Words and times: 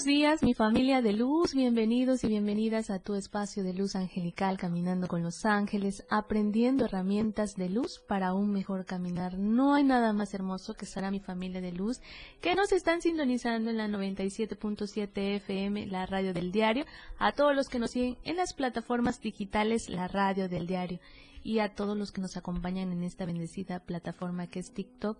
Buenos 0.00 0.18
días, 0.18 0.42
mi 0.42 0.54
familia 0.54 1.02
de 1.02 1.12
luz. 1.12 1.54
Bienvenidos 1.54 2.24
y 2.24 2.28
bienvenidas 2.28 2.88
a 2.88 3.00
tu 3.00 3.16
espacio 3.16 3.62
de 3.62 3.74
luz 3.74 3.96
angelical, 3.96 4.56
caminando 4.56 5.08
con 5.08 5.22
los 5.22 5.44
ángeles, 5.44 6.06
aprendiendo 6.08 6.86
herramientas 6.86 7.54
de 7.54 7.68
luz 7.68 8.00
para 8.08 8.32
un 8.32 8.50
mejor 8.50 8.86
caminar. 8.86 9.36
No 9.38 9.74
hay 9.74 9.84
nada 9.84 10.14
más 10.14 10.32
hermoso 10.32 10.72
que 10.72 10.86
estar 10.86 11.04
a 11.04 11.10
mi 11.10 11.20
familia 11.20 11.60
de 11.60 11.72
luz, 11.72 12.00
que 12.40 12.54
nos 12.54 12.72
están 12.72 13.02
sintonizando 13.02 13.68
en 13.68 13.76
la 13.76 13.88
97.7 13.88 15.36
FM, 15.36 15.86
la 15.88 16.06
radio 16.06 16.32
del 16.32 16.50
diario, 16.50 16.86
a 17.18 17.32
todos 17.32 17.54
los 17.54 17.68
que 17.68 17.78
nos 17.78 17.90
siguen 17.90 18.16
en 18.24 18.36
las 18.36 18.54
plataformas 18.54 19.20
digitales, 19.20 19.90
la 19.90 20.08
radio 20.08 20.48
del 20.48 20.66
diario, 20.66 20.98
y 21.42 21.58
a 21.58 21.74
todos 21.74 21.94
los 21.94 22.10
que 22.10 22.22
nos 22.22 22.38
acompañan 22.38 22.90
en 22.90 23.02
esta 23.02 23.26
bendecida 23.26 23.80
plataforma 23.80 24.46
que 24.46 24.60
es 24.60 24.72
TikTok 24.72 25.18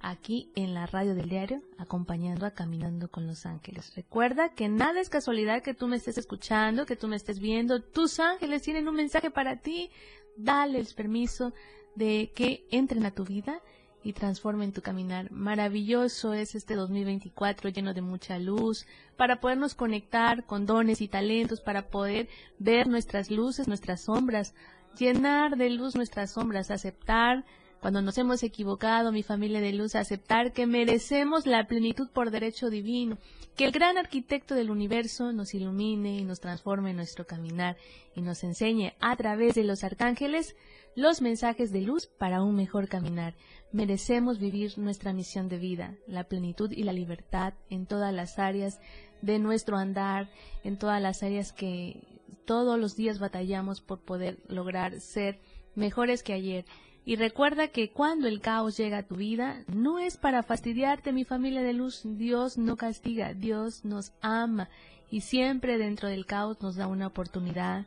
aquí 0.00 0.50
en 0.54 0.74
la 0.74 0.86
radio 0.86 1.14
del 1.14 1.28
diario, 1.28 1.62
acompañando 1.78 2.46
a 2.46 2.52
Caminando 2.52 3.08
con 3.08 3.26
los 3.26 3.46
Ángeles. 3.46 3.94
Recuerda 3.96 4.50
que 4.50 4.68
nada 4.68 5.00
es 5.00 5.08
casualidad 5.08 5.62
que 5.62 5.74
tú 5.74 5.86
me 5.86 5.96
estés 5.96 6.18
escuchando, 6.18 6.86
que 6.86 6.96
tú 6.96 7.08
me 7.08 7.16
estés 7.16 7.40
viendo. 7.40 7.80
Tus 7.82 8.20
ángeles 8.20 8.62
tienen 8.62 8.88
un 8.88 8.96
mensaje 8.96 9.30
para 9.30 9.56
ti. 9.56 9.90
Dale 10.36 10.78
el 10.78 10.86
permiso 10.94 11.52
de 11.94 12.32
que 12.34 12.66
entren 12.70 13.06
a 13.06 13.12
tu 13.12 13.24
vida 13.24 13.60
y 14.04 14.12
transformen 14.12 14.72
tu 14.72 14.82
caminar. 14.82 15.30
Maravilloso 15.32 16.34
es 16.34 16.54
este 16.54 16.74
2024 16.74 17.70
lleno 17.70 17.94
de 17.94 18.02
mucha 18.02 18.38
luz 18.38 18.86
para 19.16 19.40
podernos 19.40 19.74
conectar 19.74 20.44
con 20.44 20.66
dones 20.66 21.00
y 21.00 21.08
talentos, 21.08 21.62
para 21.62 21.88
poder 21.88 22.28
ver 22.58 22.86
nuestras 22.86 23.30
luces, 23.30 23.66
nuestras 23.66 24.02
sombras, 24.02 24.54
llenar 24.98 25.56
de 25.56 25.70
luz 25.70 25.96
nuestras 25.96 26.32
sombras, 26.32 26.70
aceptar 26.70 27.44
cuando 27.84 28.00
nos 28.00 28.16
hemos 28.16 28.42
equivocado, 28.42 29.12
mi 29.12 29.22
familia 29.22 29.60
de 29.60 29.74
luz, 29.74 29.94
aceptar 29.94 30.54
que 30.54 30.66
merecemos 30.66 31.44
la 31.44 31.66
plenitud 31.66 32.08
por 32.08 32.30
derecho 32.30 32.70
divino, 32.70 33.18
que 33.56 33.66
el 33.66 33.72
gran 33.72 33.98
arquitecto 33.98 34.54
del 34.54 34.70
universo 34.70 35.34
nos 35.34 35.52
ilumine 35.52 36.16
y 36.16 36.24
nos 36.24 36.40
transforme 36.40 36.92
en 36.92 36.96
nuestro 36.96 37.26
caminar 37.26 37.76
y 38.16 38.22
nos 38.22 38.42
enseñe 38.42 38.94
a 39.00 39.14
través 39.16 39.54
de 39.54 39.64
los 39.64 39.84
arcángeles 39.84 40.56
los 40.96 41.20
mensajes 41.20 41.72
de 41.72 41.82
luz 41.82 42.06
para 42.06 42.42
un 42.42 42.56
mejor 42.56 42.88
caminar. 42.88 43.34
Merecemos 43.70 44.38
vivir 44.38 44.78
nuestra 44.78 45.12
misión 45.12 45.50
de 45.50 45.58
vida, 45.58 45.94
la 46.06 46.24
plenitud 46.24 46.72
y 46.72 46.84
la 46.84 46.94
libertad 46.94 47.52
en 47.68 47.84
todas 47.84 48.14
las 48.14 48.38
áreas 48.38 48.80
de 49.20 49.38
nuestro 49.38 49.76
andar, 49.76 50.30
en 50.62 50.78
todas 50.78 51.02
las 51.02 51.22
áreas 51.22 51.52
que 51.52 52.00
todos 52.46 52.80
los 52.80 52.96
días 52.96 53.18
batallamos 53.18 53.82
por 53.82 54.00
poder 54.00 54.38
lograr 54.48 55.00
ser 55.00 55.38
mejores 55.74 56.22
que 56.22 56.32
ayer 56.32 56.64
y 57.06 57.16
recuerda 57.16 57.68
que 57.68 57.90
cuando 57.90 58.28
el 58.28 58.40
caos 58.40 58.76
llega 58.76 58.98
a 58.98 59.02
tu 59.02 59.16
vida, 59.16 59.62
no 59.68 59.98
es 59.98 60.16
para 60.16 60.42
fastidiarte, 60.42 61.12
mi 61.12 61.24
familia 61.24 61.62
de 61.62 61.74
luz. 61.74 62.00
Dios 62.04 62.56
no 62.56 62.76
castiga, 62.76 63.34
Dios 63.34 63.84
nos 63.84 64.12
ama 64.22 64.70
y 65.10 65.20
siempre 65.20 65.76
dentro 65.76 66.08
del 66.08 66.24
caos 66.24 66.62
nos 66.62 66.76
da 66.76 66.86
una 66.86 67.06
oportunidad 67.06 67.84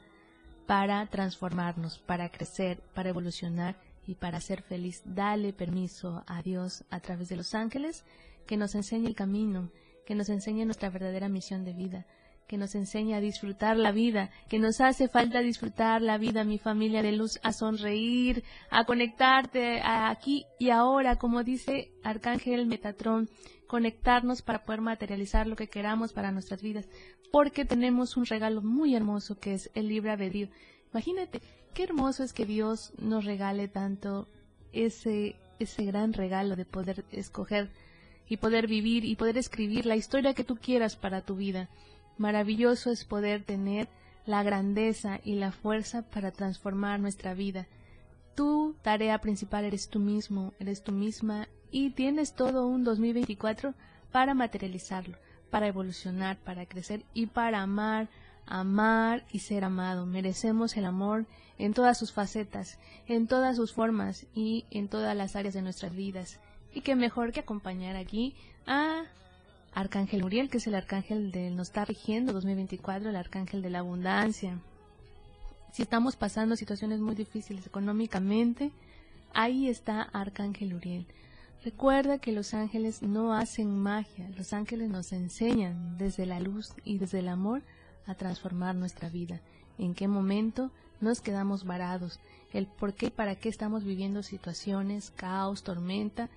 para 0.68 1.08
transformarnos, 1.08 1.98
para 1.98 2.30
crecer, 2.30 2.80
para 2.94 3.10
evolucionar 3.10 3.76
y 4.06 4.16
para 4.16 4.40
ser 4.40 4.62
feliz. 4.62 5.02
Dale 5.04 5.52
permiso 5.52 6.24
a 6.28 6.44
Dios 6.44 6.84
a 6.92 7.00
través 7.00 7.30
de 7.30 7.38
los 7.38 7.56
ángeles 7.56 8.04
que 8.46 8.56
nos 8.56 8.76
enseñe 8.76 9.08
el 9.08 9.16
camino, 9.16 9.72
que 10.06 10.14
nos 10.14 10.30
enseñe 10.30 10.64
nuestra 10.66 10.92
verdadera 10.92 11.28
misión 11.28 11.66
de 11.66 11.74
vida 11.74 12.06
que 12.48 12.58
nos 12.58 12.76
enseña 12.76 13.18
a 13.18 13.22
disfrutar 13.22 13.78
la 13.78 13.92
vida, 13.92 14.30
que 14.48 14.58
nos 14.58 14.80
hace 14.80 15.10
falta 15.10 15.42
disfrutar 15.42 16.02
la 16.02 16.18
vida, 16.18 16.44
mi 16.44 16.58
familia 16.58 17.04
de 17.04 17.12
luz, 17.12 17.40
a 17.44 17.52
sonreír, 17.52 18.44
a 18.70 18.86
conectarte 18.86 19.82
aquí 19.84 20.46
y 20.58 20.70
ahora, 20.70 21.18
como 21.18 21.44
dice 21.44 21.92
Arcángel 22.04 22.66
Metatrón, 22.66 23.30
conectarnos 23.68 24.42
para 24.42 24.64
poder 24.64 24.82
materializar 24.82 25.46
lo 25.46 25.58
que 25.58 25.68
queramos 25.68 26.14
para 26.14 26.32
nuestras 26.32 26.62
vidas, 26.62 26.88
porque 27.32 27.66
tenemos 27.66 28.16
un 28.16 28.26
regalo 28.26 28.62
muy 28.62 28.96
hermoso 28.96 29.38
que 29.38 29.54
es 29.54 29.70
el 29.76 29.90
libre 29.90 30.12
albedrío. 30.12 30.48
Imagínate, 30.94 31.42
qué 31.74 31.84
hermoso 31.84 32.24
es 32.24 32.32
que 32.32 32.46
Dios 32.46 32.94
nos 32.98 33.26
regale 33.26 33.68
tanto 33.68 34.28
ese, 34.72 35.36
ese 35.60 35.84
gran 35.84 36.14
regalo 36.14 36.56
de 36.56 36.66
poder 36.66 37.04
escoger 37.12 37.70
y 38.30 38.38
poder 38.38 38.68
vivir 38.68 39.06
y 39.06 39.16
poder 39.16 39.38
escribir 39.38 39.86
la 39.86 39.96
historia 39.96 40.34
que 40.34 40.44
tú 40.44 40.56
quieras 40.56 40.96
para 40.96 41.22
tu 41.22 41.36
vida. 41.36 41.70
Maravilloso 42.18 42.92
es 42.92 43.06
poder 43.06 43.44
tener 43.44 43.88
la 44.26 44.44
grandeza 44.44 45.20
y 45.24 45.36
la 45.36 45.52
fuerza 45.52 46.02
para 46.02 46.32
transformar 46.32 47.00
nuestra 47.00 47.34
vida. 47.34 47.68
Tu 48.36 48.76
tarea 48.82 49.20
principal 49.20 49.66
eres 49.66 49.90
tú 49.90 50.00
mismo, 50.00 50.54
eres 50.60 50.84
tú 50.84 50.92
misma 50.92 51.48
y 51.72 51.92
tienes 51.92 52.34
todo 52.34 52.68
un 52.68 52.84
2024 52.84 53.74
para 54.12 54.34
materializarlo, 54.34 55.18
para 55.50 55.68
evolucionar, 55.68 56.38
para 56.38 56.66
crecer 56.66 57.04
y 57.14 57.28
para 57.28 57.62
amar, 57.62 58.10
amar 58.46 59.26
y 59.32 59.40
ser 59.40 59.64
amado. 59.64 60.06
Merecemos 60.06 60.76
el 60.78 60.86
amor 60.86 61.26
en 61.58 61.74
todas 61.74 61.98
sus 61.98 62.12
facetas, 62.12 62.80
en 63.08 63.28
todas 63.28 63.56
sus 63.56 63.74
formas 63.74 64.26
y 64.34 64.66
en 64.72 64.88
todas 64.88 65.16
las 65.16 65.36
áreas 65.36 65.54
de 65.54 65.62
nuestras 65.62 65.96
vidas. 65.96 66.40
Y 66.74 66.82
qué 66.82 66.96
mejor 66.96 67.32
que 67.32 67.40
acompañar 67.40 67.96
aquí 67.96 68.36
a 68.66 69.04
Arcángel 69.74 70.24
Uriel, 70.24 70.50
que 70.50 70.58
es 70.58 70.68
el 70.68 70.76
arcángel 70.76 71.32
de 71.32 71.52
nos 71.52 71.68
está 71.68 71.86
rigiendo 71.86 72.34
2024, 72.34 73.10
el 73.10 73.16
arcángel 73.16 73.62
de 73.62 73.70
la 73.70 73.80
abundancia. 73.80 74.60
Si 75.72 75.84
estamos 75.84 76.16
pasando 76.16 76.56
situaciones 76.56 77.00
muy 77.00 77.16
difíciles 77.16 77.68
económicamente, 77.68 78.72
ahí 79.34 79.70
está 79.70 80.02
Arcángel 80.02 80.74
Uriel. 80.74 81.06
Recuerda 81.64 82.18
que 82.18 82.32
los 82.32 82.54
ángeles 82.54 83.02
no 83.02 83.34
hacen 83.34 83.78
magia, 83.78 84.30
los 84.38 84.54
ángeles 84.54 84.90
nos 84.90 85.12
enseñan 85.12 85.98
desde 85.98 86.26
la 86.26 86.40
luz 86.40 86.74
y 86.84 86.98
desde 86.98 87.20
el 87.20 87.28
amor 87.28 87.62
a 88.06 88.16
transformar 88.16 88.76
nuestra 88.76 89.10
vida. 89.10 89.42
En 89.78 89.94
qué 89.94 90.08
momento 90.08 90.72
nos 91.02 91.22
quedamos 91.22 91.66
varados, 91.66 92.20
el 92.54 92.66
por 92.66 92.94
qué 92.94 93.08
y 93.08 93.12
para 93.12 93.36
qué 93.36 93.50
estamos 93.50 93.84
viviendo 93.84 94.24
situaciones, 94.24 95.12
caos, 95.12 95.64
tormenta, 95.64 96.30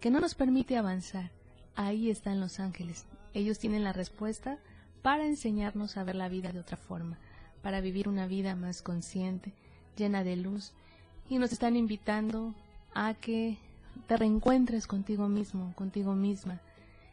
que 0.00 0.10
no 0.10 0.20
nos 0.20 0.34
permite 0.34 0.76
avanzar 0.76 1.30
ahí 1.78 2.10
están 2.10 2.40
los 2.40 2.58
ángeles. 2.58 3.06
Ellos 3.34 3.60
tienen 3.60 3.84
la 3.84 3.92
respuesta 3.92 4.58
para 5.00 5.26
enseñarnos 5.26 5.96
a 5.96 6.02
ver 6.02 6.16
la 6.16 6.28
vida 6.28 6.52
de 6.52 6.58
otra 6.58 6.76
forma, 6.76 7.18
para 7.62 7.80
vivir 7.80 8.08
una 8.08 8.26
vida 8.26 8.56
más 8.56 8.82
consciente, 8.82 9.54
llena 9.96 10.24
de 10.24 10.36
luz, 10.36 10.72
y 11.30 11.38
nos 11.38 11.52
están 11.52 11.76
invitando 11.76 12.52
a 12.94 13.14
que 13.14 13.58
te 14.08 14.16
reencuentres 14.16 14.88
contigo 14.88 15.28
mismo, 15.28 15.72
contigo 15.76 16.16
misma, 16.16 16.60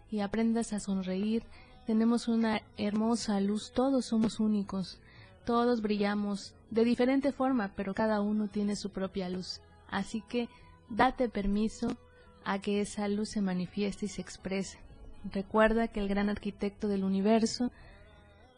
y 0.09 0.21
aprendas 0.21 0.73
a 0.73 0.79
sonreír. 0.79 1.43
Tenemos 1.85 2.27
una 2.27 2.63
hermosa 2.75 3.39
luz, 3.41 3.71
todos 3.71 4.05
somos 4.05 4.39
únicos, 4.39 4.99
todos 5.45 5.81
brillamos 5.83 6.55
de 6.71 6.85
diferente 6.85 7.31
forma, 7.31 7.71
pero 7.75 7.93
cada 7.93 8.19
uno 8.19 8.47
tiene 8.47 8.75
su 8.75 8.89
propia 8.89 9.29
luz. 9.29 9.61
Así 9.87 10.21
que 10.21 10.49
date 10.89 11.29
permiso 11.29 11.95
a 12.45 12.59
que 12.59 12.79
esa 12.79 13.07
luz 13.07 13.29
se 13.29 13.41
manifieste 13.41 14.05
y 14.05 14.09
se 14.09 14.21
exprese. 14.21 14.77
Recuerda 15.33 15.87
que 15.87 15.99
el 15.99 16.07
gran 16.07 16.29
arquitecto 16.29 16.87
del 16.87 17.03
universo 17.03 17.71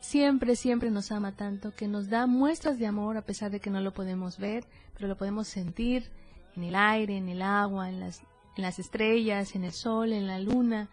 siempre, 0.02 0.56
siempre 0.56 0.92
nos 0.92 1.12
ama 1.12 1.32
tanto 1.32 1.74
que 1.74 1.88
nos 1.88 2.10
da 2.10 2.28
muestras 2.28 2.78
de 2.78 2.86
amor 2.86 3.18
a 3.18 3.24
pesar 3.24 3.50
de 3.50 3.60
que 3.60 3.70
no 3.70 3.80
lo 3.80 3.94
podemos 3.94 4.38
ver, 4.38 4.66
pero 4.94 5.08
lo 5.08 5.18
podemos 5.18 5.48
sentir 5.48 6.10
en 6.56 6.64
el 6.64 6.76
aire, 6.76 7.18
en 7.18 7.30
el 7.30 7.42
agua, 7.42 7.90
en 7.90 8.02
las, 8.02 8.22
en 8.58 8.64
las 8.64 8.80
estrellas, 8.80 9.56
en 9.56 9.64
el 9.64 9.72
sol, 9.72 10.12
en 10.12 10.28
la 10.28 10.40
luna, 10.40 10.90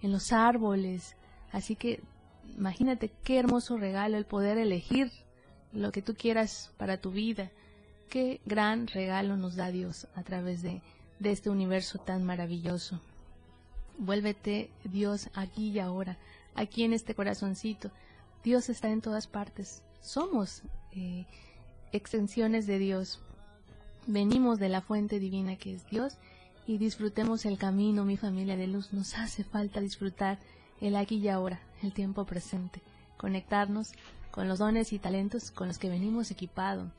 en 0.00 0.10
los 0.10 0.32
árboles. 0.32 1.16
Así 1.52 1.76
que 1.76 2.00
imagínate 2.56 3.10
qué 3.22 3.38
hermoso 3.38 3.76
regalo 3.76 4.16
el 4.16 4.26
poder 4.26 4.58
elegir 4.58 5.12
lo 5.72 5.92
que 5.92 6.02
tú 6.02 6.14
quieras 6.14 6.72
para 6.76 6.98
tu 6.98 7.12
vida. 7.12 7.50
Qué 8.10 8.40
gran 8.44 8.88
regalo 8.88 9.36
nos 9.36 9.54
da 9.54 9.70
Dios 9.70 10.08
a 10.14 10.22
través 10.22 10.62
de 10.62 10.82
de 11.22 11.30
este 11.30 11.50
universo 11.50 11.98
tan 11.98 12.24
maravilloso. 12.24 13.00
Vuélvete, 13.98 14.70
Dios, 14.84 15.30
aquí 15.34 15.70
y 15.70 15.78
ahora, 15.78 16.18
aquí 16.54 16.82
en 16.82 16.92
este 16.92 17.14
corazoncito. 17.14 17.90
Dios 18.42 18.68
está 18.68 18.90
en 18.90 19.00
todas 19.00 19.28
partes. 19.28 19.82
Somos 20.00 20.62
eh, 20.92 21.26
extensiones 21.92 22.66
de 22.66 22.78
Dios. 22.78 23.20
Venimos 24.06 24.58
de 24.58 24.68
la 24.68 24.80
fuente 24.80 25.20
divina 25.20 25.56
que 25.56 25.74
es 25.74 25.88
Dios 25.88 26.18
y 26.66 26.78
disfrutemos 26.78 27.44
el 27.46 27.56
camino, 27.56 28.04
mi 28.04 28.16
familia 28.16 28.56
de 28.56 28.66
luz. 28.66 28.92
Nos 28.92 29.16
hace 29.16 29.44
falta 29.44 29.80
disfrutar 29.80 30.40
el 30.80 30.96
aquí 30.96 31.16
y 31.16 31.28
ahora, 31.28 31.60
el 31.82 31.92
tiempo 31.92 32.24
presente, 32.24 32.82
conectarnos 33.16 33.92
con 34.32 34.48
los 34.48 34.58
dones 34.58 34.92
y 34.92 34.98
talentos 34.98 35.52
con 35.52 35.68
los 35.68 35.78
que 35.78 35.88
venimos 35.88 36.32
equipados, 36.32 36.90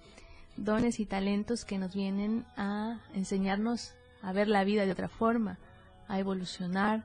dones 0.55 1.01
y 1.01 1.05
talentos 1.05 1.65
que 1.65 1.77
nos 1.77 1.93
vienen 1.93 2.45
a 2.55 3.01
enseñarnos 3.13 3.93
a 4.23 4.31
ver 4.31 4.47
la 4.47 4.63
vida 4.63 4.85
de 4.85 4.91
otra 4.91 5.09
forma, 5.09 5.59
a 6.07 6.17
evolucionar. 6.17 7.03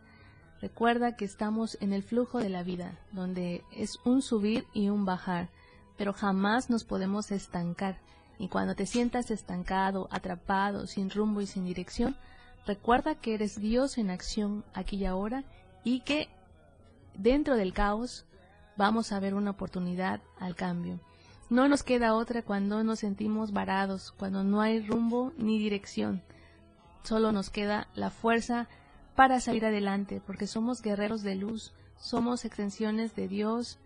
Recuerda 0.62 1.16
que 1.16 1.24
estamos 1.24 1.76
en 1.80 1.92
el 1.92 2.02
flujo 2.02 2.38
de 2.38 2.48
la 2.48 2.62
vida, 2.62 2.98
donde 3.12 3.64
es 3.76 3.98
un 4.04 4.22
subir 4.22 4.64
y 4.72 4.88
un 4.88 5.04
bajar, 5.04 5.50
pero 5.96 6.12
jamás 6.12 6.70
nos 6.70 6.84
podemos 6.84 7.30
estancar. 7.30 7.98
Y 8.38 8.48
cuando 8.48 8.74
te 8.74 8.86
sientas 8.86 9.30
estancado, 9.30 10.08
atrapado, 10.10 10.86
sin 10.86 11.10
rumbo 11.10 11.40
y 11.40 11.46
sin 11.46 11.64
dirección, 11.64 12.16
recuerda 12.66 13.16
que 13.16 13.34
eres 13.34 13.60
Dios 13.60 13.98
en 13.98 14.10
acción 14.10 14.64
aquí 14.72 14.96
y 14.96 15.04
ahora 15.04 15.44
y 15.82 16.00
que 16.00 16.28
dentro 17.14 17.56
del 17.56 17.72
caos 17.72 18.24
vamos 18.76 19.10
a 19.10 19.18
ver 19.18 19.34
una 19.34 19.50
oportunidad 19.50 20.20
al 20.38 20.54
cambio. 20.54 21.00
No 21.50 21.66
nos 21.66 21.82
queda 21.82 22.14
otra 22.14 22.42
cuando 22.42 22.84
nos 22.84 23.00
sentimos 23.00 23.52
varados, 23.52 24.12
cuando 24.12 24.44
no 24.44 24.60
hay 24.60 24.80
rumbo 24.86 25.32
ni 25.36 25.58
dirección. 25.58 26.22
Solo 27.08 27.32
nos 27.32 27.48
queda 27.48 27.88
la 27.94 28.10
fuerza 28.10 28.68
para 29.16 29.40
salir 29.40 29.64
adelante, 29.64 30.20
porque 30.26 30.46
somos 30.46 30.82
guerreros 30.82 31.22
de 31.22 31.36
luz, 31.36 31.72
somos 31.98 32.44
extensiones 32.44 33.16
de 33.16 33.28
Dios, 33.28 33.78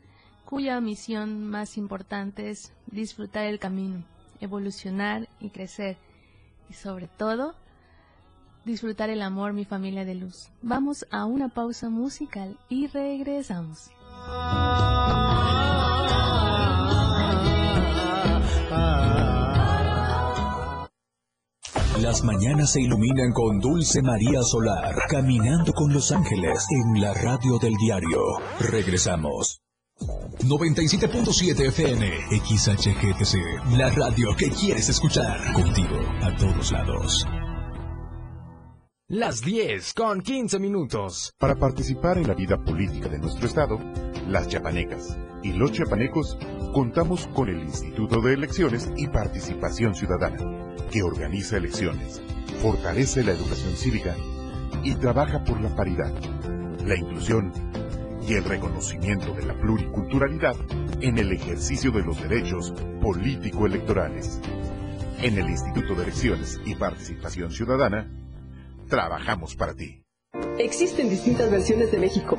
cuya 0.45 0.81
misión 0.81 1.49
más 1.49 1.79
importante 1.79 2.51
es 2.51 2.73
disfrutar 2.87 3.45
el 3.45 3.61
camino, 3.61 4.03
evolucionar 4.41 5.29
y 5.39 5.51
crecer, 5.51 5.99
y 6.69 6.73
sobre 6.73 7.07
todo, 7.07 7.55
disfrutar 8.65 9.09
el 9.09 9.23
amor, 9.23 9.53
mi 9.53 9.67
familia 9.67 10.05
de 10.05 10.17
luz. 10.17 10.49
Vamos 10.61 11.07
a 11.13 11.25
una 11.25 11.49
pausa 11.49 11.91
musical 11.91 12.59
y 12.69 12.89
regresamos. 12.89 13.93
Las 22.01 22.25
mañanas 22.25 22.73
se 22.73 22.81
iluminan 22.81 23.33
con 23.33 23.61
Dulce 23.61 24.01
María 24.01 24.43
Solar, 24.43 24.95
caminando 25.11 25.73
con 25.75 25.93
los 25.93 26.11
ángeles 26.11 26.67
en 26.71 27.03
la 27.03 27.13
radio 27.13 27.59
del 27.59 27.75
diario. 27.75 28.19
Regresamos. 28.61 29.61
97.7 30.41 31.69
FM, 31.69 32.11
XHGTC, 32.31 33.77
la 33.77 33.91
radio 33.91 34.35
que 34.37 34.49
quieres 34.49 34.89
escuchar. 34.89 35.53
Contigo, 35.53 36.01
a 36.23 36.35
todos 36.35 36.73
lados. 36.73 37.27
Las 39.09 39.43
10 39.43 39.93
con 39.93 40.23
15 40.23 40.59
minutos. 40.59 41.35
Para 41.39 41.57
participar 41.57 42.17
en 42.17 42.27
la 42.27 42.35
vida 42.35 42.57
política 42.65 43.11
de 43.11 43.19
nuestro 43.19 43.47
estado, 43.47 43.79
las 44.27 44.49
chapanecas 44.49 45.19
y 45.43 45.53
los 45.53 45.73
chapanecos 45.73 46.39
contamos 46.73 47.27
con 47.35 47.51
el 47.51 47.61
Instituto 47.61 48.23
de 48.23 48.33
Elecciones 48.33 48.89
y 48.97 49.09
Participación 49.09 49.95
Ciudadana, 49.95 50.72
que 50.93 51.03
organiza 51.03 51.57
elecciones, 51.57 52.21
fortalece 52.61 53.25
la 53.25 53.33
educación 53.33 53.75
cívica 53.75 54.15
y 54.85 54.95
trabaja 54.95 55.43
por 55.43 55.61
la 55.61 55.75
paridad, 55.75 56.13
la 56.87 56.95
inclusión 56.95 57.51
y 58.29 58.35
el 58.35 58.45
reconocimiento 58.45 59.33
de 59.33 59.47
la 59.47 59.55
pluriculturalidad 59.55 60.55
en 61.01 61.17
el 61.19 61.33
ejercicio 61.33 61.91
de 61.91 62.03
los 62.03 62.21
derechos 62.23 62.75
político-electorales. 63.01 64.41
En 65.23 65.39
el 65.39 65.49
Instituto 65.49 65.95
de 65.95 66.03
Elecciones 66.03 66.61
y 66.65 66.75
Participación 66.75 67.51
Ciudadana, 67.51 68.11
trabajamos 68.89 69.57
para 69.57 69.75
ti. 69.75 70.05
Existen 70.59 71.09
distintas 71.09 71.51
versiones 71.51 71.91
de 71.91 71.99
México. 71.99 72.39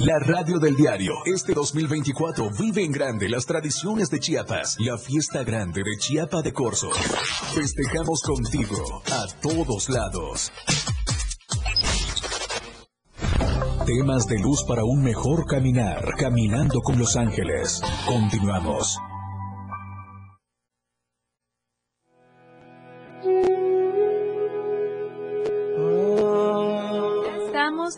La 0.00 0.18
radio 0.18 0.58
del 0.58 0.76
diario. 0.76 1.12
Este 1.26 1.52
2024 1.52 2.48
vive 2.58 2.82
en 2.82 2.90
grande 2.90 3.28
las 3.28 3.44
tradiciones 3.44 4.08
de 4.08 4.18
Chiapas. 4.18 4.76
La 4.78 4.96
fiesta 4.96 5.44
grande 5.44 5.82
de 5.82 5.94
Chiapa 5.98 6.40
de 6.40 6.54
Corzo. 6.54 6.90
Festejamos 7.52 8.22
contigo 8.22 9.02
a 9.12 9.26
todos 9.42 9.90
lados. 9.90 10.52
Temas 13.84 14.26
de 14.26 14.38
luz 14.38 14.64
para 14.66 14.84
un 14.84 15.02
mejor 15.02 15.44
caminar. 15.44 16.02
Caminando 16.16 16.80
con 16.80 16.98
los 16.98 17.16
ángeles. 17.16 17.82
Continuamos. 18.06 18.96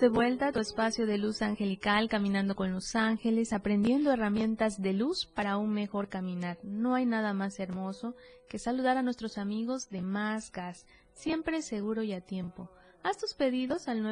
De 0.02 0.08
vuelta 0.08 0.48
a 0.48 0.52
tu 0.52 0.58
espacio 0.58 1.06
de 1.06 1.16
luz 1.16 1.42
angelical, 1.42 2.08
caminando 2.08 2.56
con 2.56 2.72
los 2.72 2.96
ángeles, 2.96 3.52
aprendiendo 3.52 4.10
herramientas 4.10 4.82
de 4.82 4.94
luz 4.94 5.26
para 5.26 5.58
un 5.58 5.72
mejor 5.72 6.08
caminar. 6.08 6.58
No 6.64 6.96
hay 6.96 7.06
nada 7.06 7.34
más 7.34 7.60
hermoso 7.60 8.16
que 8.48 8.58
saludar 8.58 8.96
a 8.96 9.02
nuestros 9.02 9.38
amigos 9.38 9.90
de 9.90 10.02
Más 10.02 10.50
Gas, 10.50 10.86
siempre 11.12 11.62
seguro 11.62 12.02
y 12.02 12.14
a 12.14 12.20
tiempo. 12.20 12.68
Haz 13.04 13.18
tus 13.18 13.34
pedidos 13.34 13.86
al 13.86 14.02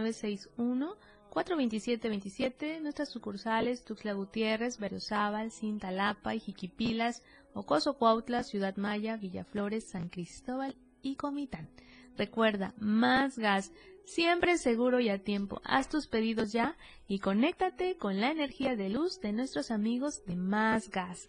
961-427-27, 1.32 2.80
nuestras 2.80 3.08
sucursales 3.08 3.82
Tuxtla 3.82 4.12
Gutiérrez, 4.12 4.78
Berriozábal, 4.78 5.50
Cintalapa 5.50 6.34
Jiquipilas, 6.34 7.24
Ocoso 7.52 7.94
Cuautla, 7.94 8.44
Ciudad 8.44 8.76
Maya, 8.76 9.16
Villaflores, 9.16 9.88
San 9.88 10.08
Cristóbal 10.08 10.76
y 11.02 11.16
Comitán. 11.16 11.68
Recuerda, 12.16 12.74
Más 12.78 13.38
Gas, 13.38 13.72
siempre 14.04 14.58
seguro 14.58 15.00
y 15.00 15.08
a 15.08 15.22
tiempo. 15.22 15.60
Haz 15.64 15.88
tus 15.88 16.06
pedidos 16.06 16.52
ya 16.52 16.76
y 17.08 17.18
conéctate 17.18 17.96
con 17.96 18.20
la 18.20 18.30
energía 18.30 18.76
de 18.76 18.88
luz 18.88 19.20
de 19.20 19.32
nuestros 19.32 19.70
amigos 19.70 20.24
de 20.26 20.36
Más 20.36 20.90
Gas. 20.90 21.28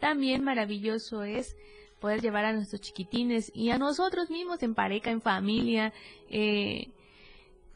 También 0.00 0.42
maravilloso 0.42 1.22
es 1.22 1.56
poder 2.00 2.22
llevar 2.22 2.46
a 2.46 2.52
nuestros 2.52 2.80
chiquitines 2.80 3.52
y 3.54 3.70
a 3.70 3.78
nosotros 3.78 4.30
mismos 4.30 4.62
en 4.62 4.74
pareja, 4.74 5.10
en 5.10 5.20
familia, 5.20 5.92
eh, 6.30 6.88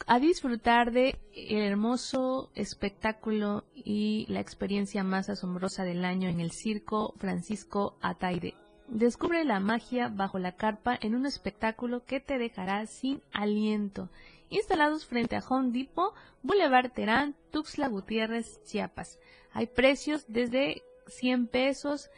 a 0.06 0.18
disfrutar 0.18 0.92
de 0.92 1.18
el 1.32 1.62
hermoso 1.62 2.50
espectáculo 2.54 3.64
y 3.74 4.26
la 4.28 4.40
experiencia 4.40 5.04
más 5.04 5.28
asombrosa 5.28 5.84
del 5.84 6.04
año 6.04 6.28
en 6.28 6.40
el 6.40 6.50
Circo 6.50 7.14
Francisco 7.18 7.96
Ataide. 8.00 8.54
Descubre 8.88 9.44
la 9.44 9.60
magia 9.60 10.08
bajo 10.08 10.38
la 10.38 10.52
carpa 10.52 10.96
en 11.00 11.14
un 11.14 11.26
espectáculo 11.26 12.04
que 12.04 12.20
te 12.20 12.38
dejará 12.38 12.86
sin 12.86 13.22
aliento. 13.32 14.10
Instalados 14.50 15.06
frente 15.06 15.36
a 15.36 15.44
Home 15.48 15.70
Depot, 15.72 16.14
Boulevard 16.42 16.92
Terán, 16.92 17.34
Tuxtla 17.50 17.88
Gutiérrez, 17.88 18.62
Chiapas. 18.64 19.18
Hay 19.52 19.66
precios 19.66 20.26
desde 20.28 20.82
100 21.06 21.46
pesos, 21.48 22.10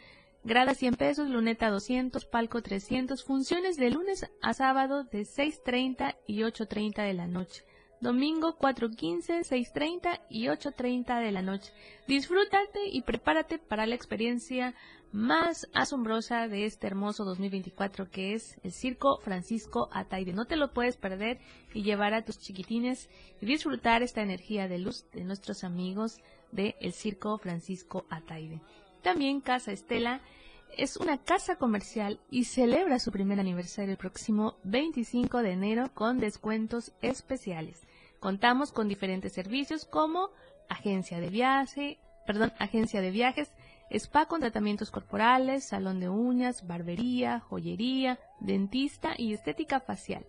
grada 0.43 0.75
100 0.75 0.95
pesos, 0.95 1.29
luneta 1.29 1.71
200, 1.71 2.25
palco 2.27 2.63
300, 2.63 3.25
funciones 3.25 3.77
de 3.77 3.91
lunes 3.91 4.29
a 4.43 4.53
sábado 4.53 5.05
de 5.05 5.23
6.30 5.23 6.17
y 6.27 6.41
8.30 6.41 7.07
de 7.07 7.15
la 7.15 7.27
noche. 7.27 7.65
domingo 8.01 8.59
4.15, 8.59 9.41
6.30 9.41 10.21
y 10.29 10.47
8.30 10.47 11.21
de 11.21 11.33
la 11.33 11.43
noche. 11.43 11.73
Disfrútate 12.07 12.89
y 12.89 13.03
prepárate 13.03 13.59
para 13.59 13.87
la 13.87 13.95
experiencia 13.95 14.75
más 15.13 15.69
asombrosa 15.73 16.49
de 16.49 16.67
este 16.67 16.87
hermoso 16.87 17.25
2024 17.25 18.11
que 18.11 18.35
es 18.35 18.59
el 18.63 18.73
Circo 18.73 19.19
Francisco 19.19 19.89
Ataide. 19.93 20.33
No 20.33 20.47
te 20.47 20.57
lo 20.57 20.73
puedes 20.73 20.97
perder 20.97 21.39
y 21.73 21.83
llevar 21.83 22.15
a 22.15 22.25
tus 22.25 22.39
chiquitines 22.39 23.09
y 23.41 23.47
disfrutar 23.47 24.03
esta 24.03 24.23
energía 24.23 24.69
de 24.69 24.79
luz 24.79 25.07
de 25.13 25.25
nuestros 25.25 25.65
amigos 25.65 26.19
del 26.53 26.75
el 26.81 26.93
Circo 26.93 27.39
Francisco 27.39 28.07
Ataide. 28.11 28.61
También 29.03 29.41
Casa 29.41 29.73
Estela 29.73 30.21
es 30.77 30.97
una 30.97 31.19
casa 31.19 31.57
comercial 31.57 32.21
y 32.31 32.45
celebra 32.45 32.99
su 32.99 33.11
primer 33.11 33.41
aniversario 33.41 33.93
el 33.93 33.99
próximo 33.99 34.57
25 34.65 35.43
de 35.43 35.53
enero 35.53 35.91
con 35.95 36.19
descuentos 36.19 36.93
especiales. 37.01 37.87
Contamos 38.21 38.73
con 38.73 38.89
diferentes 38.89 39.33
servicios 39.33 39.85
como 39.87 40.31
agencia 40.69 41.21
de 41.21 41.31
viaje, 41.31 41.99
perdón, 42.27 42.53
agencia 42.59 43.01
de 43.01 43.11
viajes, 43.11 43.51
spa 43.91 44.27
con 44.27 44.41
tratamientos 44.41 44.91
corporales, 44.91 45.65
salón 45.65 46.01
de 46.01 46.09
uñas, 46.09 46.67
barbería, 46.67 47.41
joyería, 47.41 48.19
dentista 48.41 49.15
y 49.17 49.33
estética 49.33 49.81
facial. 49.81 50.27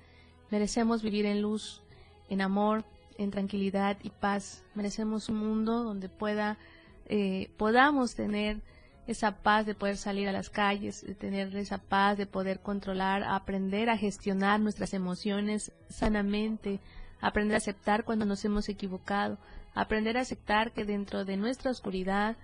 Merecemos 0.50 1.02
vivir 1.02 1.26
en 1.26 1.42
luz, 1.42 1.82
en 2.28 2.40
amor, 2.40 2.84
en 3.18 3.30
tranquilidad 3.30 3.96
y 4.02 4.10
paz. 4.10 4.64
Merecemos 4.74 5.28
un 5.28 5.36
mundo 5.36 5.84
donde 5.84 6.08
pueda, 6.08 6.58
eh, 7.06 7.50
podamos 7.56 8.14
tener 8.14 8.60
esa 9.06 9.36
paz 9.42 9.66
de 9.66 9.74
poder 9.74 9.96
salir 9.96 10.28
a 10.28 10.32
las 10.32 10.50
calles, 10.50 11.06
de 11.06 11.14
tener 11.14 11.54
esa 11.56 11.78
paz 11.78 12.18
de 12.18 12.26
poder 12.26 12.60
controlar, 12.60 13.22
aprender 13.22 13.88
a 13.88 13.96
gestionar 13.96 14.60
nuestras 14.60 14.94
emociones 14.94 15.72
sanamente, 15.88 16.80
aprender 17.20 17.54
a 17.54 17.58
aceptar 17.58 18.04
cuando 18.04 18.24
nos 18.24 18.44
hemos 18.44 18.68
equivocado, 18.68 19.38
aprender 19.74 20.16
a 20.16 20.22
aceptar 20.22 20.72
que 20.72 20.84
dentro 20.84 21.24
de 21.24 21.36
nuestra 21.36 21.70
oscuridad 21.70 22.36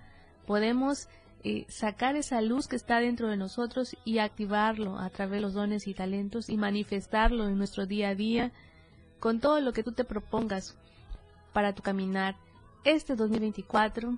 podemos 0.45 1.09
eh, 1.43 1.65
sacar 1.67 2.15
esa 2.15 2.41
luz 2.41 2.67
que 2.67 2.77
está 2.77 2.99
dentro 2.99 3.27
de 3.27 3.35
nosotros 3.35 3.97
y 4.05 4.19
activarlo 4.19 4.97
a 4.97 5.09
través 5.09 5.37
de 5.37 5.41
los 5.41 5.53
dones 5.53 5.87
y 5.87 5.93
talentos 5.93 6.49
y 6.49 6.55
manifestarlo 6.55 7.49
en 7.49 7.57
nuestro 7.57 7.85
día 7.85 8.09
a 8.09 8.15
día 8.15 8.51
con 9.19 9.41
todo 9.41 9.59
lo 9.59 9.73
que 9.73 9.83
tú 9.83 9.91
te 9.91 10.05
propongas 10.05 10.77
para 11.51 11.73
tu 11.73 11.83
caminar. 11.83 12.35
Este 12.85 13.15
2024 13.15 14.17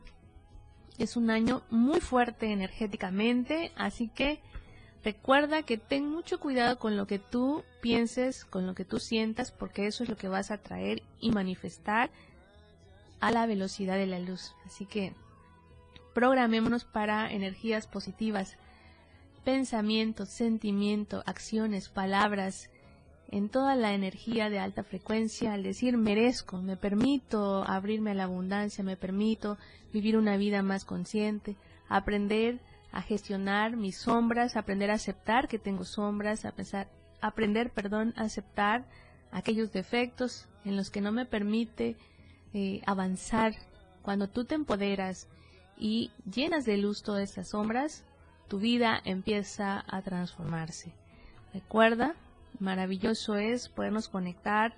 es 1.03 1.17
un 1.17 1.29
año 1.29 1.61
muy 1.69 1.99
fuerte 1.99 2.51
energéticamente, 2.51 3.71
así 3.75 4.07
que 4.07 4.39
recuerda 5.03 5.63
que 5.63 5.77
ten 5.77 6.09
mucho 6.09 6.39
cuidado 6.39 6.79
con 6.79 6.97
lo 6.97 7.05
que 7.05 7.19
tú 7.19 7.63
pienses, 7.81 8.45
con 8.45 8.65
lo 8.65 8.75
que 8.75 8.85
tú 8.85 8.99
sientas, 8.99 9.51
porque 9.51 9.87
eso 9.87 10.03
es 10.03 10.09
lo 10.09 10.17
que 10.17 10.27
vas 10.27 10.51
a 10.51 10.57
traer 10.57 11.03
y 11.19 11.31
manifestar 11.31 12.09
a 13.19 13.31
la 13.31 13.45
velocidad 13.45 13.97
de 13.97 14.07
la 14.07 14.19
luz. 14.19 14.55
Así 14.65 14.85
que 14.85 15.13
programémonos 16.13 16.85
para 16.85 17.31
energías 17.31 17.87
positivas, 17.87 18.57
pensamientos, 19.43 20.29
sentimientos, 20.29 21.23
acciones, 21.25 21.89
palabras, 21.89 22.69
en 23.35 23.49
toda 23.49 23.75
la 23.75 23.93
energía 23.93 24.49
de 24.49 24.59
alta 24.59 24.85
frecuencia, 24.85 25.51
al 25.51 25.61
decir 25.61 25.97
merezco, 25.97 26.61
me 26.61 26.77
permito 26.77 27.65
abrirme 27.67 28.11
a 28.11 28.13
la 28.13 28.23
abundancia, 28.23 28.81
me 28.81 28.95
permito 28.95 29.57
vivir 29.91 30.15
una 30.15 30.37
vida 30.37 30.61
más 30.61 30.85
consciente, 30.85 31.57
aprender 31.89 32.61
a 32.93 33.01
gestionar 33.01 33.75
mis 33.75 33.97
sombras, 33.97 34.55
aprender 34.55 34.89
a 34.89 34.93
aceptar 34.93 35.49
que 35.49 35.59
tengo 35.59 35.83
sombras, 35.83 36.45
a 36.45 36.53
pensar, 36.53 36.87
aprender, 37.19 37.71
perdón, 37.71 38.13
a 38.15 38.21
aceptar 38.21 38.85
aquellos 39.31 39.73
defectos 39.73 40.47
en 40.63 40.77
los 40.77 40.89
que 40.89 41.01
no 41.01 41.11
me 41.11 41.25
permite 41.25 41.97
eh, 42.53 42.81
avanzar. 42.85 43.53
Cuando 44.01 44.29
tú 44.29 44.45
te 44.45 44.55
empoderas 44.55 45.27
y 45.77 46.09
llenas 46.23 46.63
de 46.63 46.77
luz 46.77 47.03
todas 47.03 47.31
esas 47.31 47.49
sombras, 47.49 48.05
tu 48.47 48.59
vida 48.59 49.01
empieza 49.03 49.83
a 49.89 50.01
transformarse. 50.03 50.93
Recuerda 51.53 52.15
Maravilloso 52.59 53.35
es 53.35 53.69
podernos 53.69 54.07
conectar 54.07 54.75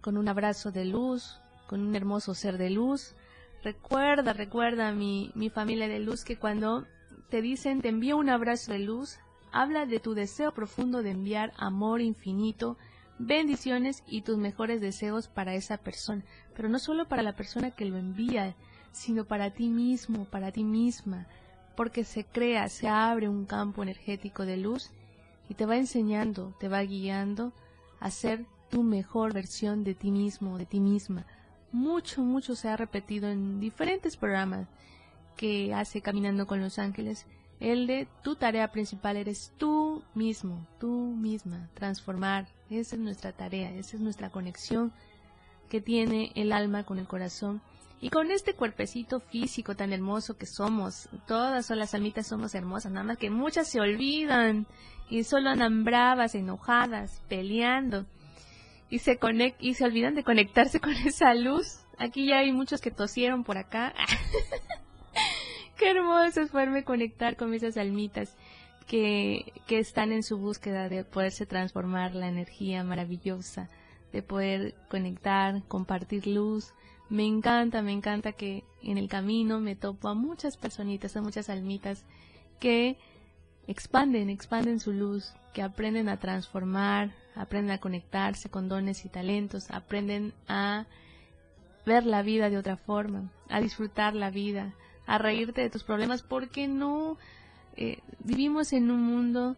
con 0.00 0.16
un 0.16 0.28
abrazo 0.28 0.72
de 0.72 0.84
luz, 0.84 1.40
con 1.66 1.80
un 1.80 1.94
hermoso 1.94 2.34
ser 2.34 2.58
de 2.58 2.70
luz. 2.70 3.14
Recuerda, 3.62 4.32
recuerda 4.32 4.92
mi, 4.92 5.30
mi 5.34 5.48
familia 5.48 5.88
de 5.88 6.00
luz 6.00 6.24
que 6.24 6.36
cuando 6.36 6.86
te 7.30 7.40
dicen 7.40 7.80
te 7.80 7.88
envío 7.88 8.16
un 8.16 8.28
abrazo 8.28 8.72
de 8.72 8.80
luz, 8.80 9.18
habla 9.52 9.86
de 9.86 10.00
tu 10.00 10.14
deseo 10.14 10.52
profundo 10.52 11.02
de 11.02 11.10
enviar 11.10 11.52
amor 11.56 12.00
infinito, 12.00 12.76
bendiciones 13.18 14.02
y 14.06 14.22
tus 14.22 14.36
mejores 14.36 14.80
deseos 14.80 15.28
para 15.28 15.54
esa 15.54 15.76
persona, 15.76 16.24
pero 16.56 16.68
no 16.68 16.78
solo 16.78 17.06
para 17.06 17.22
la 17.22 17.36
persona 17.36 17.70
que 17.70 17.84
lo 17.84 17.98
envía, 17.98 18.56
sino 18.90 19.24
para 19.24 19.50
ti 19.50 19.68
mismo, 19.68 20.24
para 20.24 20.50
ti 20.50 20.64
misma, 20.64 21.26
porque 21.76 22.04
se 22.04 22.24
crea, 22.24 22.68
se 22.68 22.88
abre 22.88 23.28
un 23.28 23.46
campo 23.46 23.82
energético 23.82 24.44
de 24.44 24.56
luz 24.56 24.90
y 25.52 25.54
te 25.54 25.66
va 25.66 25.76
enseñando, 25.76 26.54
te 26.58 26.68
va 26.68 26.80
guiando 26.80 27.52
a 28.00 28.10
ser 28.10 28.46
tu 28.70 28.82
mejor 28.82 29.34
versión 29.34 29.84
de 29.84 29.94
ti 29.94 30.10
mismo, 30.10 30.56
de 30.56 30.64
ti 30.64 30.80
misma. 30.80 31.26
Mucho, 31.72 32.22
mucho 32.22 32.54
se 32.54 32.70
ha 32.70 32.76
repetido 32.78 33.28
en 33.28 33.60
diferentes 33.60 34.16
programas 34.16 34.66
que 35.36 35.74
hace 35.74 36.00
Caminando 36.00 36.46
con 36.46 36.62
los 36.62 36.78
Ángeles. 36.78 37.26
El 37.60 37.86
de 37.86 38.08
tu 38.22 38.34
tarea 38.34 38.72
principal 38.72 39.18
eres 39.18 39.52
tú 39.58 40.02
mismo, 40.14 40.66
tú 40.80 40.90
misma, 40.90 41.68
transformar. 41.74 42.48
Esa 42.70 42.96
es 42.96 43.02
nuestra 43.02 43.32
tarea, 43.32 43.74
esa 43.74 43.96
es 43.96 44.02
nuestra 44.02 44.30
conexión 44.30 44.90
que 45.68 45.82
tiene 45.82 46.32
el 46.34 46.52
alma 46.52 46.84
con 46.84 46.98
el 46.98 47.06
corazón. 47.06 47.60
Y 48.00 48.08
con 48.08 48.30
este 48.30 48.54
cuerpecito 48.54 49.20
físico 49.20 49.76
tan 49.76 49.92
hermoso 49.92 50.38
que 50.38 50.46
somos, 50.46 51.10
todas 51.26 51.68
las 51.70 51.92
almitas 51.92 52.26
somos 52.26 52.54
hermosas, 52.54 52.90
nada 52.90 53.04
más 53.04 53.18
que 53.18 53.28
muchas 53.28 53.68
se 53.68 53.80
olvidan 53.80 54.66
y 55.12 55.24
solo 55.24 55.50
andan 55.50 55.84
enojadas, 56.34 57.20
peleando 57.28 58.06
y 58.88 59.00
se 59.00 59.18
conect 59.18 59.62
y 59.62 59.74
se 59.74 59.84
olvidan 59.84 60.14
de 60.14 60.24
conectarse 60.24 60.80
con 60.80 60.92
esa 60.92 61.34
luz. 61.34 61.84
Aquí 61.98 62.26
ya 62.26 62.38
hay 62.38 62.50
muchos 62.50 62.80
que 62.80 62.90
tosieron 62.90 63.44
por 63.44 63.58
acá. 63.58 63.92
Qué 65.76 65.90
hermoso 65.90 66.40
es 66.40 66.50
poderme 66.50 66.84
conectar 66.84 67.36
con 67.36 67.52
esas 67.52 67.76
almitas 67.76 68.34
que, 68.86 69.52
que 69.66 69.78
están 69.78 70.12
en 70.12 70.22
su 70.22 70.38
búsqueda 70.38 70.88
de 70.88 71.04
poderse 71.04 71.44
transformar 71.44 72.14
la 72.14 72.28
energía 72.28 72.82
maravillosa, 72.82 73.68
de 74.14 74.22
poder 74.22 74.74
conectar, 74.88 75.62
compartir 75.68 76.26
luz. 76.26 76.72
Me 77.10 77.26
encanta, 77.26 77.82
me 77.82 77.92
encanta 77.92 78.32
que 78.32 78.64
en 78.82 78.96
el 78.96 79.10
camino 79.10 79.60
me 79.60 79.76
topo 79.76 80.08
a 80.08 80.14
muchas 80.14 80.56
personitas, 80.56 81.18
a 81.18 81.20
muchas 81.20 81.50
almitas 81.50 82.06
que 82.60 82.96
expanden, 83.66 84.30
expanden 84.30 84.80
su 84.80 84.92
luz, 84.92 85.32
que 85.52 85.62
aprenden 85.62 86.08
a 86.08 86.18
transformar, 86.18 87.12
aprenden 87.34 87.72
a 87.72 87.80
conectarse 87.80 88.48
con 88.48 88.68
dones 88.68 89.04
y 89.04 89.08
talentos, 89.08 89.70
aprenden 89.70 90.32
a 90.48 90.86
ver 91.84 92.06
la 92.06 92.22
vida 92.22 92.50
de 92.50 92.58
otra 92.58 92.76
forma, 92.76 93.30
a 93.48 93.60
disfrutar 93.60 94.14
la 94.14 94.30
vida, 94.30 94.74
a 95.06 95.18
reírte 95.18 95.60
de 95.60 95.70
tus 95.70 95.84
problemas 95.84 96.22
porque 96.22 96.68
no 96.68 97.16
eh, 97.76 97.98
vivimos 98.20 98.72
en 98.72 98.90
un 98.90 99.02
mundo 99.02 99.56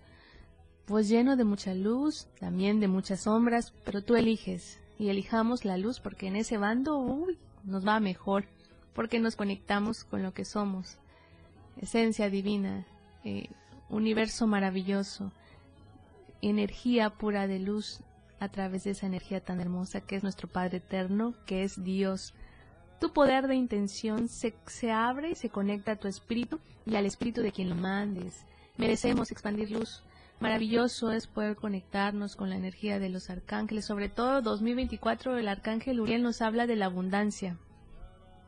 pues 0.86 1.08
lleno 1.08 1.36
de 1.36 1.44
mucha 1.44 1.74
luz, 1.74 2.26
también 2.38 2.78
de 2.80 2.88
muchas 2.88 3.22
sombras, 3.22 3.72
pero 3.84 4.02
tú 4.02 4.16
eliges 4.16 4.80
y 4.98 5.08
elijamos 5.08 5.64
la 5.64 5.78
luz 5.78 6.00
porque 6.00 6.26
en 6.26 6.36
ese 6.36 6.58
bando 6.58 6.98
uy, 6.98 7.38
nos 7.64 7.86
va 7.86 8.00
mejor, 8.00 8.44
porque 8.94 9.18
nos 9.18 9.36
conectamos 9.36 10.04
con 10.04 10.22
lo 10.22 10.34
que 10.34 10.44
somos, 10.44 10.98
esencia 11.80 12.28
divina, 12.28 12.86
eh, 13.24 13.48
universo 13.94 14.46
maravilloso, 14.46 15.32
energía 16.42 17.10
pura 17.10 17.46
de 17.46 17.58
luz 17.58 18.00
a 18.40 18.48
través 18.48 18.84
de 18.84 18.90
esa 18.90 19.06
energía 19.06 19.40
tan 19.40 19.60
hermosa 19.60 20.00
que 20.00 20.16
es 20.16 20.22
nuestro 20.22 20.48
Padre 20.48 20.78
Eterno, 20.78 21.34
que 21.46 21.62
es 21.62 21.82
Dios. 21.82 22.34
Tu 23.00 23.12
poder 23.12 23.46
de 23.46 23.54
intención 23.54 24.28
se, 24.28 24.54
se 24.66 24.90
abre 24.90 25.30
y 25.30 25.34
se 25.34 25.48
conecta 25.48 25.92
a 25.92 25.96
tu 25.96 26.08
espíritu 26.08 26.60
y 26.86 26.96
al 26.96 27.06
espíritu 27.06 27.40
de 27.40 27.52
quien 27.52 27.68
lo 27.68 27.74
mandes. 27.74 28.44
Merecemos 28.76 29.30
expandir 29.30 29.70
luz. 29.70 30.02
Maravilloso 30.40 31.12
es 31.12 31.26
poder 31.26 31.56
conectarnos 31.56 32.36
con 32.36 32.50
la 32.50 32.56
energía 32.56 32.98
de 32.98 33.08
los 33.08 33.30
arcángeles. 33.30 33.84
Sobre 33.84 34.08
todo 34.08 34.42
2024 34.42 35.38
el 35.38 35.48
arcángel 35.48 36.00
Uriel 36.00 36.22
nos 36.22 36.42
habla 36.42 36.66
de 36.66 36.76
la 36.76 36.86
abundancia. 36.86 37.56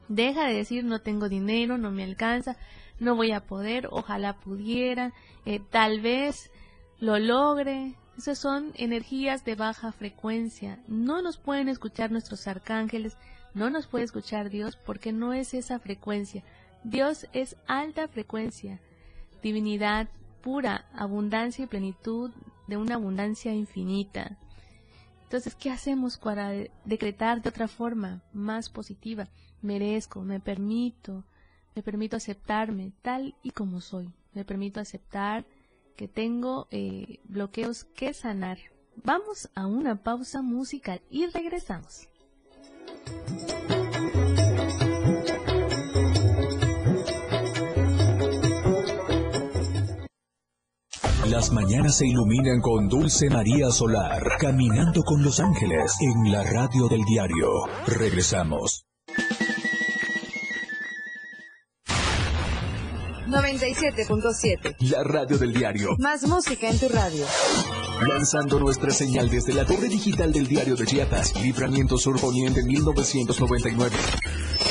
Deja 0.08 0.46
de 0.46 0.54
decir 0.54 0.84
no 0.84 1.00
tengo 1.00 1.28
dinero, 1.28 1.78
no 1.78 1.90
me 1.90 2.04
alcanza, 2.04 2.56
no 2.98 3.14
voy 3.14 3.32
a 3.32 3.46
poder, 3.46 3.88
ojalá 3.90 4.38
pudiera, 4.38 5.12
eh, 5.44 5.60
tal 5.70 6.00
vez 6.00 6.50
lo 6.98 7.18
logre. 7.18 7.94
Esas 8.16 8.38
son 8.38 8.72
energías 8.74 9.44
de 9.44 9.54
baja 9.54 9.92
frecuencia. 9.92 10.78
No 10.88 11.20
nos 11.20 11.36
pueden 11.36 11.68
escuchar 11.68 12.10
nuestros 12.10 12.46
arcángeles, 12.46 13.18
no 13.52 13.68
nos 13.68 13.86
puede 13.86 14.04
escuchar 14.04 14.48
Dios 14.48 14.76
porque 14.76 15.12
no 15.12 15.32
es 15.34 15.52
esa 15.52 15.78
frecuencia. 15.78 16.42
Dios 16.84 17.26
es 17.32 17.56
alta 17.66 18.08
frecuencia, 18.08 18.80
divinidad 19.42 20.08
pura, 20.40 20.86
abundancia 20.94 21.64
y 21.64 21.68
plenitud 21.68 22.30
de 22.66 22.76
una 22.76 22.94
abundancia 22.94 23.52
infinita. 23.52 24.38
Entonces, 25.24 25.56
¿qué 25.56 25.70
hacemos 25.70 26.18
para 26.18 26.52
decretar 26.84 27.42
de 27.42 27.48
otra 27.48 27.66
forma, 27.66 28.22
más 28.32 28.70
positiva? 28.70 29.28
Merezco, 29.60 30.22
me 30.22 30.38
permito, 30.38 31.24
me 31.76 31.82
permito 31.82 32.16
aceptarme 32.16 32.92
tal 33.02 33.36
y 33.42 33.50
como 33.50 33.80
soy. 33.82 34.10
Me 34.32 34.46
permito 34.46 34.80
aceptar 34.80 35.44
que 35.94 36.08
tengo 36.08 36.68
eh, 36.70 37.20
bloqueos 37.24 37.84
que 37.84 38.14
sanar. 38.14 38.58
Vamos 39.04 39.50
a 39.54 39.66
una 39.66 40.02
pausa 40.02 40.40
musical 40.40 41.02
y 41.10 41.26
regresamos. 41.26 42.08
Las 51.28 51.52
mañanas 51.52 51.98
se 51.98 52.06
iluminan 52.06 52.62
con 52.62 52.88
Dulce 52.88 53.28
María 53.28 53.70
Solar, 53.70 54.22
caminando 54.38 55.02
con 55.02 55.22
los 55.22 55.40
ángeles 55.40 55.94
en 56.00 56.32
la 56.32 56.42
radio 56.42 56.88
del 56.88 57.02
diario. 57.02 57.48
Regresamos. 57.86 58.85
97.7. 63.46 64.74
La 64.90 65.04
radio 65.04 65.38
del 65.38 65.52
diario. 65.52 65.90
Más 65.98 66.26
música 66.26 66.68
en 66.68 66.78
tu 66.80 66.88
radio. 66.88 67.24
Lanzando 68.08 68.58
nuestra 68.58 68.90
señal 68.90 69.30
desde 69.30 69.54
la 69.54 69.64
torre 69.64 69.88
digital 69.88 70.32
del 70.32 70.48
diario 70.48 70.74
de 70.74 70.84
Chiapas, 70.84 71.32
Libramiento 71.40 71.96
Sur 71.96 72.20
Poniente 72.20 72.64
1999. 72.64 73.96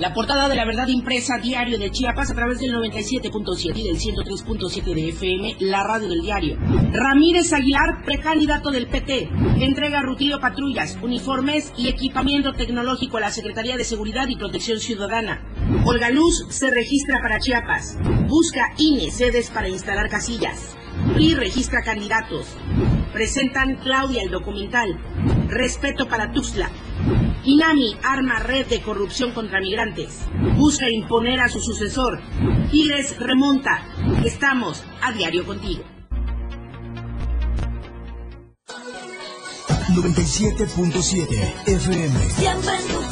La 0.00 0.14
portada 0.14 0.48
de 0.48 0.56
la 0.56 0.64
verdad 0.64 0.88
impresa 0.88 1.36
diario 1.36 1.78
de 1.78 1.90
Chiapas 1.90 2.30
a 2.30 2.34
través 2.34 2.58
del 2.58 2.72
97.7 2.72 3.76
y 3.76 3.82
del 3.82 3.98
103.7 3.98 4.94
de 4.94 5.08
FM, 5.10 5.56
la 5.60 5.84
radio 5.84 6.08
del 6.08 6.22
diario. 6.22 6.56
Ramírez 6.90 7.52
Aguilar, 7.52 8.02
precandidato 8.06 8.70
del 8.70 8.86
PT, 8.86 9.28
entrega 9.60 10.00
rutilio 10.00 10.40
patrullas, 10.40 10.96
uniformes 11.02 11.74
y 11.76 11.88
equipamiento 11.88 12.54
tecnológico 12.54 13.18
a 13.18 13.20
la 13.20 13.30
Secretaría 13.30 13.76
de 13.76 13.84
Seguridad 13.84 14.26
y 14.28 14.36
Protección 14.36 14.80
Ciudadana. 14.80 15.42
Olga 15.84 16.08
Luz 16.08 16.46
se 16.48 16.70
registra 16.70 17.20
para 17.20 17.38
Chiapas. 17.38 17.98
Busca 18.26 18.72
INE 18.78 19.10
sedes 19.10 19.50
para 19.50 19.68
instalar 19.68 20.08
casillas. 20.08 20.78
y 21.18 21.34
registra 21.34 21.82
candidatos. 21.82 22.46
Presentan 23.12 23.76
Claudia 23.76 24.22
el 24.22 24.30
documental. 24.30 24.98
Respeto 25.48 26.08
para 26.08 26.32
Tuxtla. 26.32 26.70
Inami 27.44 27.96
arma 28.02 28.38
red 28.38 28.66
de 28.66 28.82
corrupción 28.82 29.32
contra 29.32 29.60
migrantes. 29.60 30.26
Busca 30.56 30.90
imponer 30.90 31.40
a 31.40 31.48
su 31.48 31.60
sucesor. 31.60 32.20
Tigres 32.70 33.18
remonta. 33.18 33.86
Estamos 34.24 34.84
a 35.00 35.12
diario 35.12 35.46
contigo. 35.46 35.82
97.7 39.94 41.66
FM. 41.66 42.30
Siempre 42.30 42.76
en 42.76 42.86
tu 42.88 43.02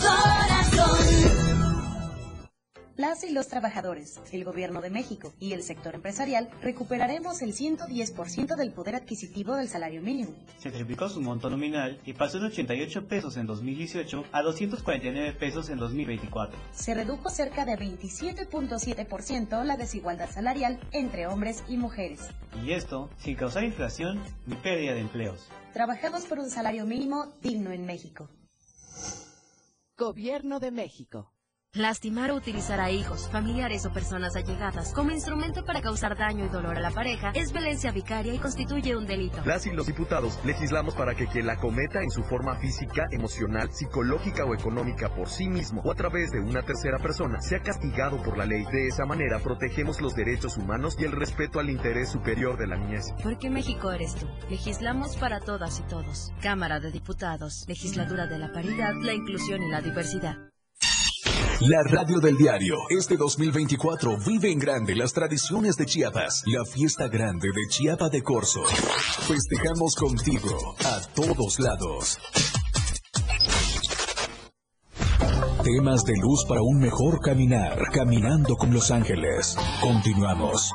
Las 2.99 3.23
y 3.23 3.31
los 3.31 3.47
trabajadores, 3.47 4.21
el 4.33 4.43
Gobierno 4.43 4.81
de 4.81 4.91
México 4.91 5.33
y 5.39 5.53
el 5.53 5.63
sector 5.63 5.95
empresarial 5.95 6.51
recuperaremos 6.61 7.43
el 7.43 7.55
110% 7.55 8.57
del 8.57 8.73
poder 8.73 8.97
adquisitivo 8.97 9.55
del 9.55 9.69
salario 9.69 10.03
mínimo. 10.03 10.35
Se 10.59 10.73
triplicó 10.73 11.09
su 11.09 11.21
monto 11.21 11.49
nominal 11.49 12.01
y 12.05 12.15
pasó 12.15 12.41
de 12.41 12.49
88 12.49 13.07
pesos 13.07 13.37
en 13.37 13.47
2018 13.47 14.25
a 14.33 14.43
249 14.43 15.33
pesos 15.35 15.69
en 15.69 15.79
2024. 15.79 16.59
Se 16.73 16.93
redujo 16.93 17.31
cerca 17.31 17.65
de 17.65 17.79
27.7% 17.79 19.63
la 19.63 19.77
desigualdad 19.77 20.29
salarial 20.29 20.81
entre 20.91 21.29
hombres 21.29 21.63
y 21.69 21.77
mujeres. 21.77 22.29
Y 22.65 22.73
esto 22.73 23.11
sin 23.19 23.37
causar 23.37 23.63
inflación 23.63 24.21
ni 24.45 24.57
pérdida 24.57 24.95
de 24.95 25.03
empleos. 25.03 25.49
Trabajamos 25.73 26.25
por 26.25 26.41
un 26.41 26.51
salario 26.51 26.85
mínimo 26.85 27.27
digno 27.43 27.71
en 27.71 27.87
México. 27.87 28.29
Gobierno 29.97 30.59
de 30.59 30.73
México. 30.73 31.38
Lastimar 31.79 32.31
o 32.31 32.35
utilizar 32.35 32.81
a 32.81 32.91
hijos, 32.91 33.29
familiares 33.31 33.85
o 33.85 33.93
personas 33.93 34.35
allegadas 34.37 34.91
como 34.95 35.11
instrumento 35.11 35.67
para 35.67 35.83
causar 35.83 36.17
daño 36.17 36.47
y 36.47 36.49
dolor 36.49 36.79
a 36.79 36.81
la 36.81 36.91
pareja 36.91 37.31
es 37.35 37.53
violencia 37.53 37.93
vicaria 37.93 38.33
y 38.33 38.39
constituye 38.39 38.97
un 38.97 39.07
delito. 39.07 39.43
Las 39.45 39.67
y 39.67 39.73
los 39.73 39.87
diputados 39.87 40.39
legislamos 40.47 40.95
para 40.95 41.15
que 41.15 41.27
quien 41.27 41.47
la 41.47 41.57
cometa 41.57 42.03
en 42.03 42.11
su 42.11 42.23
forma 42.25 42.57
física, 42.57 43.07
emocional, 43.11 43.71
psicológica 43.71 44.47
o 44.47 44.55
económica 44.55 45.15
por 45.15 45.29
sí 45.29 45.47
mismo 45.51 45.83
o 45.85 45.93
a 45.93 45.95
través 45.95 46.31
de 46.31 46.41
una 46.41 46.63
tercera 46.63 46.99
persona 47.01 47.39
sea 47.43 47.61
castigado 47.61 48.23
por 48.23 48.39
la 48.39 48.47
ley. 48.47 48.65
De 48.73 48.89
esa 48.89 49.05
manera 49.05 49.39
protegemos 49.39 50.01
los 50.01 50.15
derechos 50.15 50.57
humanos 50.57 50.97
y 50.99 51.05
el 51.05 51.13
respeto 51.13 51.61
al 51.61 51.69
interés 51.69 52.09
superior 52.09 52.57
de 52.57 52.67
la 52.67 52.77
niñez. 52.77 53.13
Porque 53.23 53.51
México 53.51 53.93
eres 53.93 54.15
tú. 54.15 54.27
Legislamos 54.49 55.17
para 55.17 55.41
todas 55.41 55.81
y 55.81 55.83
todos. 55.83 56.33
Cámara 56.41 56.81
de 56.81 56.91
Diputados. 56.91 57.67
Legislatura 57.69 58.27
de 58.27 58.39
la 58.39 58.53
Paridad, 58.53 58.95
la 59.03 59.13
Inclusión 59.13 59.63
y 59.63 59.71
la 59.71 59.83
Diversidad. 59.83 60.49
La 61.61 61.83
radio 61.83 62.21
del 62.21 62.37
diario. 62.37 62.77
Este 62.89 63.17
2024 63.17 64.17
vive 64.25 64.53
en 64.53 64.61
grande 64.61 64.95
las 64.95 65.13
tradiciones 65.13 65.77
de 65.77 65.87
Chiapas. 65.87 66.45
La 66.47 66.65
fiesta 66.65 67.09
grande 67.09 67.49
de 67.49 67.67
Chiapa 67.69 68.09
de 68.09 68.23
Corzo. 68.23 68.63
Festejamos 69.27 69.97
contigo 69.97 70.77
a 70.85 71.01
todos 71.15 71.59
lados. 71.59 72.19
Temas 75.65 76.05
de 76.05 76.15
luz 76.23 76.45
para 76.49 76.63
un 76.63 76.79
mejor 76.79 77.21
caminar. 77.21 77.77
Caminando 77.93 78.55
con 78.55 78.73
los 78.73 78.93
ángeles. 78.93 79.57
Continuamos. 79.81 80.73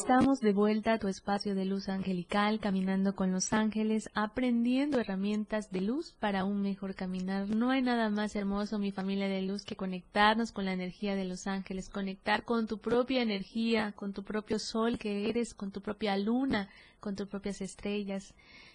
Estamos 0.00 0.40
de 0.40 0.52
vuelta 0.52 0.92
a 0.92 0.98
tu 0.98 1.08
espacio 1.08 1.54
de 1.54 1.64
luz 1.64 1.88
angelical, 1.88 2.60
caminando 2.60 3.16
con 3.16 3.32
los 3.32 3.54
ángeles, 3.54 4.10
aprendiendo 4.12 5.00
herramientas 5.00 5.70
de 5.70 5.80
luz 5.80 6.14
para 6.20 6.44
un 6.44 6.60
mejor 6.60 6.94
caminar. 6.94 7.48
No 7.48 7.70
hay 7.70 7.80
nada 7.80 8.10
más 8.10 8.36
hermoso, 8.36 8.78
mi 8.78 8.92
familia 8.92 9.26
de 9.26 9.40
luz, 9.40 9.64
que 9.64 9.74
conectarnos 9.74 10.52
con 10.52 10.66
la 10.66 10.74
energía 10.74 11.16
de 11.16 11.24
los 11.24 11.46
ángeles, 11.46 11.88
conectar 11.88 12.44
con 12.44 12.66
tu 12.66 12.78
propia 12.78 13.22
energía, 13.22 13.92
con 13.92 14.12
tu 14.12 14.22
propio 14.22 14.58
sol 14.58 14.98
que 14.98 15.30
eres, 15.30 15.54
con 15.54 15.72
tu 15.72 15.80
propia 15.80 16.18
luna, 16.18 16.68
con 17.00 17.16
tus 17.16 17.26
propias 17.26 17.62
estrellas. 17.62 18.34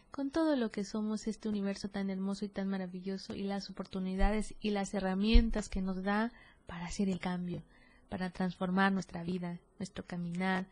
con 0.10 0.32
todo 0.32 0.56
lo 0.56 0.72
que 0.72 0.84
somos 0.84 1.28
este 1.28 1.48
universo 1.48 1.88
tan 1.88 2.10
hermoso 2.10 2.46
y 2.46 2.50
tan 2.50 2.68
maravilloso 2.68 3.36
y 3.36 3.44
las 3.44 3.70
oportunidades 3.70 4.56
y 4.60 4.72
las 4.72 4.94
herramientas 4.96 5.70
que 5.70 5.82
nos 5.82 6.04
da 6.04 6.32
para 6.66 6.86
hacer 6.86 7.10
el 7.10 7.20
cambio, 7.20 7.62
para 8.10 8.32
transformar 8.32 8.92
nuestra 8.92 9.24
vida, 9.24 9.60
nuestro 9.78 10.04
caminar. 10.04 10.66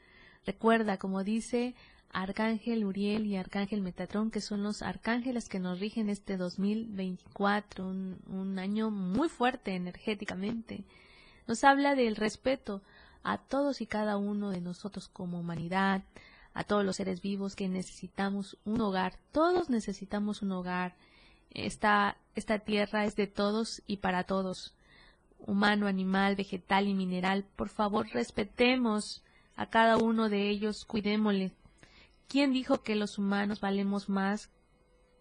Recuerda, 0.45 0.97
como 0.97 1.23
dice 1.23 1.75
Arcángel 2.11 2.85
Uriel 2.85 3.25
y 3.25 3.35
Arcángel 3.35 3.81
Metatrón, 3.81 4.31
que 4.31 4.41
son 4.41 4.63
los 4.63 4.81
arcángeles 4.81 5.49
que 5.49 5.59
nos 5.59 5.79
rigen 5.79 6.09
este 6.09 6.37
2024, 6.37 7.87
un, 7.87 8.17
un 8.27 8.57
año 8.57 8.89
muy 8.89 9.29
fuerte 9.29 9.75
energéticamente. 9.75 10.83
Nos 11.47 11.63
habla 11.63 11.95
del 11.95 12.15
respeto 12.15 12.81
a 13.23 13.37
todos 13.37 13.81
y 13.81 13.85
cada 13.85 14.17
uno 14.17 14.49
de 14.49 14.61
nosotros 14.61 15.07
como 15.07 15.39
humanidad, 15.39 16.03
a 16.53 16.63
todos 16.63 16.83
los 16.83 16.95
seres 16.95 17.21
vivos 17.21 17.55
que 17.55 17.69
necesitamos 17.69 18.57
un 18.65 18.81
hogar. 18.81 19.19
Todos 19.31 19.69
necesitamos 19.69 20.41
un 20.41 20.51
hogar. 20.51 20.95
Esta, 21.51 22.17
esta 22.35 22.59
tierra 22.59 23.05
es 23.05 23.15
de 23.15 23.27
todos 23.27 23.81
y 23.87 23.97
para 23.97 24.23
todos. 24.23 24.73
Humano, 25.39 25.87
animal, 25.87 26.35
vegetal 26.35 26.87
y 26.87 26.93
mineral. 26.93 27.45
Por 27.55 27.69
favor, 27.69 28.07
respetemos 28.09 29.23
a 29.59 29.69
cada 29.69 29.97
uno 29.97 30.29
de 30.29 30.49
ellos, 30.49 30.85
cuidémosle. 30.85 31.51
¿Quién 32.29 32.53
dijo 32.53 32.81
que 32.81 32.95
los 32.95 33.17
humanos 33.17 33.59
valemos 33.59 34.07
más 34.07 34.49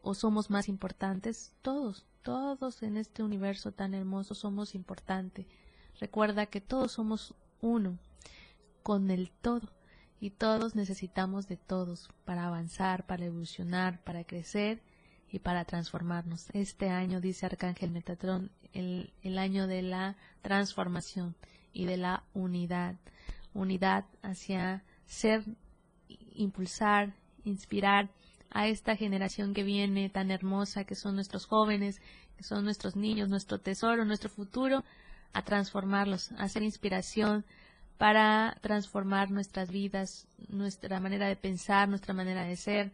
o 0.00 0.14
somos 0.14 0.48
más 0.48 0.68
importantes? 0.68 1.52
Todos, 1.60 2.06
todos 2.22 2.84
en 2.84 2.96
este 2.98 3.24
universo 3.24 3.72
tan 3.72 3.94
hermoso 3.94 4.36
somos 4.36 4.76
importantes. 4.76 5.44
Recuerda 5.98 6.46
que 6.46 6.60
todos 6.60 6.92
somos 6.92 7.34
uno 7.60 7.98
con 8.84 9.10
el 9.10 9.32
todo 9.32 9.72
y 10.20 10.30
todos 10.30 10.76
necesitamos 10.76 11.48
de 11.48 11.56
todos 11.56 12.08
para 12.24 12.46
avanzar, 12.46 13.06
para 13.06 13.24
evolucionar, 13.24 14.04
para 14.04 14.22
crecer 14.22 14.84
y 15.32 15.40
para 15.40 15.64
transformarnos. 15.64 16.46
Este 16.52 16.90
año, 16.90 17.20
dice 17.20 17.46
Arcángel 17.46 17.90
Metatrón, 17.90 18.52
el, 18.72 19.12
el 19.22 19.36
año 19.36 19.66
de 19.66 19.82
la 19.82 20.16
transformación 20.42 21.34
y 21.72 21.86
de 21.86 21.96
la 21.96 22.22
unidad. 22.34 22.94
Unidad 23.54 24.04
hacia 24.22 24.84
ser, 25.06 25.44
impulsar, 26.34 27.14
inspirar 27.44 28.10
a 28.50 28.68
esta 28.68 28.96
generación 28.96 29.54
que 29.54 29.62
viene 29.62 30.08
tan 30.08 30.30
hermosa, 30.30 30.84
que 30.84 30.94
son 30.94 31.14
nuestros 31.14 31.46
jóvenes, 31.46 32.00
que 32.36 32.44
son 32.44 32.64
nuestros 32.64 32.96
niños, 32.96 33.28
nuestro 33.28 33.58
tesoro, 33.58 34.04
nuestro 34.04 34.30
futuro, 34.30 34.84
a 35.32 35.42
transformarlos, 35.42 36.32
a 36.32 36.48
ser 36.48 36.62
inspiración, 36.62 37.44
para 37.98 38.56
transformar 38.60 39.30
nuestras 39.30 39.70
vidas, 39.70 40.28
nuestra 40.48 41.00
manera 41.00 41.26
de 41.26 41.36
pensar, 41.36 41.88
nuestra 41.88 42.14
manera 42.14 42.44
de 42.44 42.56
ser. 42.56 42.92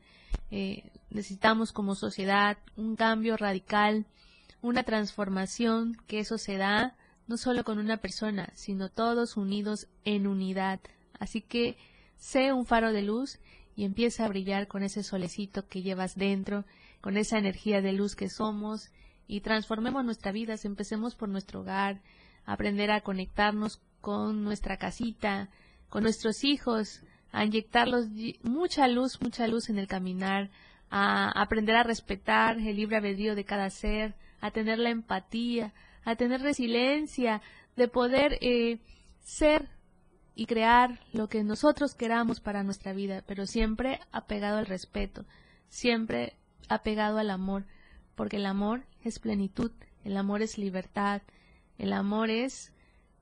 Eh, 0.51 0.90
necesitamos 1.11 1.73
como 1.73 1.95
sociedad 1.95 2.57
un 2.77 2.97
cambio 2.97 3.37
radical, 3.37 4.07
una 4.62 4.83
transformación, 4.83 5.97
que 6.07 6.21
eso 6.21 6.38
se 6.38 6.57
da 6.57 6.95
no 7.27 7.37
solo 7.37 7.65
con 7.65 7.79
una 7.79 7.99
persona, 7.99 8.51
sino 8.55 8.89
todos 8.89 9.37
unidos 9.37 9.89
en 10.05 10.27
unidad. 10.27 10.81
Así 11.19 11.41
que 11.41 11.77
sé 12.17 12.53
un 12.53 12.67
faro 12.67 12.93
de 12.93 13.03
luz 13.03 13.39
y 13.77 13.85
empieza 13.85 14.25
a 14.25 14.29
brillar 14.29 14.69
con 14.69 14.83
ese 14.83 15.03
solecito 15.03 15.67
que 15.67 15.83
llevas 15.83 16.17
dentro, 16.17 16.65
con 17.01 17.17
esa 17.17 17.39
energía 17.39 17.81
de 17.81 17.93
luz 17.93 18.15
que 18.15 18.29
somos 18.29 18.91
y 19.27 19.41
transformemos 19.41 20.05
nuestra 20.05 20.33
vida, 20.33 20.55
empecemos 20.65 21.15
por 21.15 21.29
nuestro 21.29 21.61
hogar, 21.61 22.03
aprender 22.45 22.91
a 22.91 23.01
conectarnos 23.01 23.81
con 24.01 24.45
nuestra 24.45 24.77
casita, 24.77 25.49
con 25.89 26.03
nuestros 26.03 26.45
hijos, 26.45 27.03
a 27.33 27.45
inyectarlos 27.45 28.07
mucha 28.43 28.87
luz, 28.87 29.21
mucha 29.21 29.47
luz 29.49 29.71
en 29.71 29.79
el 29.79 29.87
caminar, 29.87 30.51
a 30.91 31.31
aprender 31.41 31.75
a 31.77 31.83
respetar 31.83 32.59
el 32.59 32.77
libre 32.77 32.97
albedrío 32.97 33.35
de 33.35 33.45
cada 33.45 33.71
ser, 33.71 34.15
a 34.41 34.51
tener 34.51 34.79
la 34.79 34.91
empatía, 34.91 35.73
a 36.05 36.17
tener 36.17 36.43
resiliencia, 36.43 37.43
de 37.77 37.88
poder 37.88 38.38
eh, 38.40 38.79
ser 39.21 39.69
y 40.35 40.47
crear 40.47 41.01
lo 41.12 41.29
que 41.29 41.45
nosotros 41.45 41.95
queramos 41.95 42.40
para 42.40 42.62
nuestra 42.62 42.93
vida, 42.93 43.23
pero 43.27 43.47
siempre 43.47 44.01
apegado 44.11 44.59
al 44.59 44.67
respeto, 44.67 45.25
siempre 45.69 46.37
apegado 46.69 47.19
al 47.19 47.31
amor, 47.31 47.64
porque 48.14 48.37
el 48.37 48.47
amor 48.47 48.85
es 49.03 49.19
plenitud, 49.19 49.71
el 50.05 50.17
amor 50.17 50.43
es 50.43 50.59
libertad, 50.59 51.23
el 51.79 51.93
amor 51.93 52.31
es 52.31 52.73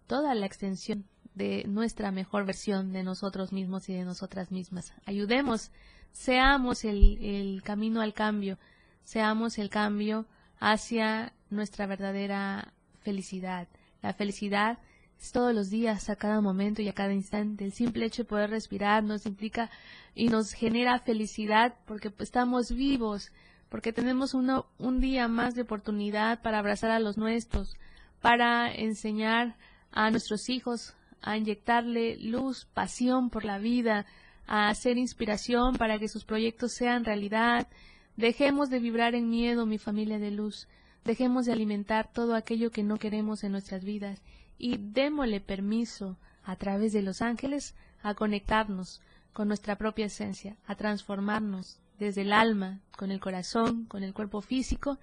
toda 0.06 0.34
la 0.34 0.46
extensión 0.46 1.06
de 1.34 1.64
nuestra 1.66 2.10
mejor 2.10 2.44
versión 2.44 2.92
de 2.92 3.02
nosotros 3.02 3.52
mismos 3.52 3.88
y 3.88 3.94
de 3.94 4.04
nosotras 4.04 4.50
mismas. 4.50 4.92
Ayudemos, 5.06 5.70
seamos 6.12 6.84
el, 6.84 7.18
el 7.22 7.62
camino 7.62 8.00
al 8.00 8.12
cambio, 8.12 8.58
seamos 9.04 9.58
el 9.58 9.70
cambio 9.70 10.26
hacia 10.58 11.32
nuestra 11.52 11.86
verdadera 11.86 12.72
felicidad. 13.02 13.68
La 14.02 14.12
felicidad 14.14 14.78
es 15.20 15.30
todos 15.30 15.54
los 15.54 15.70
días, 15.70 16.10
a 16.10 16.16
cada 16.16 16.40
momento 16.40 16.82
y 16.82 16.88
a 16.88 16.92
cada 16.92 17.12
instante. 17.12 17.64
El 17.64 17.72
simple 17.72 18.06
hecho 18.06 18.24
de 18.24 18.28
poder 18.28 18.50
respirar 18.50 19.04
nos 19.04 19.26
implica 19.26 19.70
y 20.14 20.28
nos 20.28 20.52
genera 20.52 20.98
felicidad 20.98 21.74
porque 21.86 22.10
pues, 22.10 22.28
estamos 22.28 22.72
vivos, 22.72 23.30
porque 23.68 23.92
tenemos 23.92 24.34
uno, 24.34 24.66
un 24.78 25.00
día 25.00 25.28
más 25.28 25.54
de 25.54 25.62
oportunidad 25.62 26.42
para 26.42 26.58
abrazar 26.58 26.90
a 26.90 26.98
los 26.98 27.16
nuestros, 27.16 27.76
para 28.20 28.72
enseñar 28.74 29.56
a 29.92 30.10
nuestros 30.10 30.48
hijos, 30.48 30.94
a 31.22 31.36
inyectarle 31.36 32.16
luz, 32.18 32.66
pasión 32.74 33.30
por 33.30 33.44
la 33.44 33.58
vida, 33.58 34.06
a 34.46 34.68
hacer 34.68 34.98
inspiración 34.98 35.76
para 35.76 35.98
que 35.98 36.08
sus 36.08 36.24
proyectos 36.24 36.72
sean 36.72 37.04
realidad. 37.04 37.68
Dejemos 38.16 38.70
de 38.70 38.80
vibrar 38.80 39.14
en 39.14 39.30
miedo, 39.30 39.66
mi 39.66 39.78
familia 39.78 40.18
de 40.18 40.32
luz. 40.32 40.68
Dejemos 41.04 41.46
de 41.46 41.52
alimentar 41.52 42.12
todo 42.12 42.34
aquello 42.34 42.70
que 42.70 42.82
no 42.82 42.98
queremos 42.98 43.44
en 43.44 43.52
nuestras 43.52 43.84
vidas 43.84 44.22
y 44.58 44.76
démosle 44.76 45.40
permiso 45.40 46.16
a 46.44 46.56
través 46.56 46.92
de 46.92 47.02
los 47.02 47.22
ángeles 47.22 47.74
a 48.02 48.14
conectarnos 48.14 49.00
con 49.32 49.48
nuestra 49.48 49.76
propia 49.76 50.06
esencia, 50.06 50.56
a 50.66 50.76
transformarnos 50.76 51.78
desde 51.98 52.22
el 52.22 52.32
alma, 52.32 52.80
con 52.96 53.10
el 53.10 53.20
corazón, 53.20 53.84
con 53.86 54.02
el 54.02 54.12
cuerpo 54.12 54.40
físico 54.40 54.98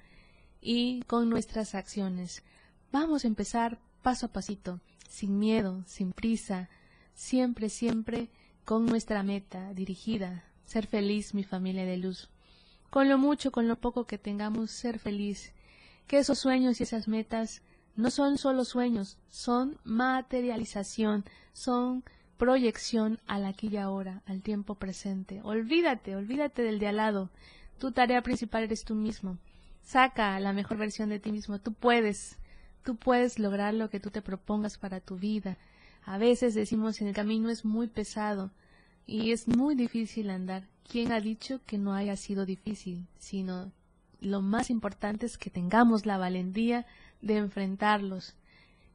y 0.62 1.02
con 1.04 1.30
nuestras 1.30 1.76
acciones. 1.76 2.44
Vamos 2.92 3.24
a 3.24 3.28
empezar 3.28 3.80
paso 4.02 4.28
a 4.28 4.30
pasito, 4.30 4.80
sin 5.08 5.40
miedo, 5.40 5.84
sin 5.86 6.12
prisa, 6.12 6.70
siempre, 7.14 7.70
siempre 7.70 8.30
con 8.66 8.86
nuestra 8.86 9.24
meta 9.24 9.74
dirigida, 9.74 10.44
ser 10.66 10.88
feliz, 10.88 11.34
mi 11.34 11.44
familia 11.44 11.86
de 11.86 11.98
luz. 11.98 12.30
Con 12.90 13.10
lo 13.10 13.18
mucho, 13.18 13.52
con 13.52 13.68
lo 13.68 13.78
poco 13.78 14.06
que 14.06 14.18
tengamos, 14.18 14.72
ser 14.72 15.00
feliz. 15.00 15.52
Que 16.10 16.18
esos 16.18 16.40
sueños 16.40 16.80
y 16.80 16.84
esas 16.84 17.08
metas 17.08 17.62
no 17.96 18.10
son 18.10 18.40
solo 18.40 18.66
sueños, 18.66 19.20
son 19.30 19.78
materialización, 19.84 21.24
son 21.54 22.04
proyección 22.40 23.20
al 23.28 23.46
aquí 23.46 23.68
y 23.68 23.78
ahora, 23.78 24.24
al 24.26 24.42
tiempo 24.42 24.74
presente. 24.74 25.40
Olvídate, 25.44 26.16
olvídate 26.16 26.64
del 26.64 26.80
de 26.80 26.88
al 26.88 26.98
lado. 26.98 27.30
Tu 27.78 27.92
tarea 27.92 28.24
principal 28.24 28.64
eres 28.64 28.86
tú 28.86 28.96
mismo. 28.96 29.38
Saca 29.84 30.40
la 30.40 30.52
mejor 30.52 30.78
versión 30.78 31.10
de 31.10 31.20
ti 31.20 31.32
mismo. 31.32 31.60
Tú 31.60 31.74
puedes. 31.74 32.40
Tú 32.84 32.96
puedes 32.96 33.38
lograr 33.38 33.76
lo 33.76 33.92
que 33.92 34.00
tú 34.00 34.10
te 34.10 34.24
propongas 34.24 34.80
para 34.80 35.02
tu 35.02 35.18
vida. 35.18 35.60
A 36.06 36.18
veces 36.18 36.56
decimos 36.56 37.02
en 37.02 37.10
el 37.10 37.14
camino 37.14 37.52
es 37.52 37.66
muy 37.66 37.86
pesado 37.86 38.50
y 39.06 39.32
es 39.32 39.48
muy 39.48 39.76
difícil 39.76 40.32
andar. 40.32 40.64
¿Quién 40.90 41.12
ha 41.12 41.20
dicho 41.20 41.62
que 41.68 41.78
no 41.78 41.94
haya 41.94 42.16
sido 42.16 42.48
difícil? 42.48 43.06
Sino 43.20 43.72
lo 44.22 44.42
más 44.42 44.70
importante 44.70 45.26
es 45.26 45.38
que 45.38 45.50
tengamos 45.50 46.06
la 46.06 46.18
valentía 46.18 46.86
de 47.22 47.38
enfrentarlos, 47.38 48.36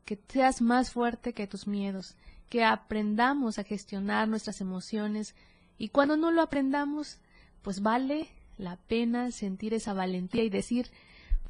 que 0.05 0.19
seas 0.29 0.61
más 0.61 0.91
fuerte 0.91 1.33
que 1.33 1.47
tus 1.47 1.67
miedos, 1.67 2.17
que 2.49 2.65
aprendamos 2.65 3.59
a 3.59 3.65
gestionar 3.65 4.29
nuestras 4.29 4.61
emociones. 4.61 5.35
Y 5.79 5.89
cuando 5.89 6.17
no 6.17 6.31
lo 6.31 6.43
aprendamos, 6.43 7.19
pues 7.63 7.81
vale 7.81 8.29
la 8.59 8.77
pena 8.77 9.31
sentir 9.31 9.75
esa 9.75 9.95
valentía 9.95 10.45
y 10.45 10.51
decir, 10.51 10.91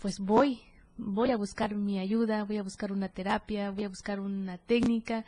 pues 0.00 0.20
voy, 0.20 0.60
voy 0.96 1.30
a 1.30 1.37
buscar 1.37 1.74
mi 1.74 1.98
ayuda, 1.98 2.44
voy 2.44 2.58
a 2.58 2.62
buscar 2.62 2.92
una 2.92 3.08
terapia, 3.08 3.70
voy 3.70 3.84
a 3.84 3.88
buscar 3.88 4.20
una 4.20 4.58
técnica, 4.58 5.24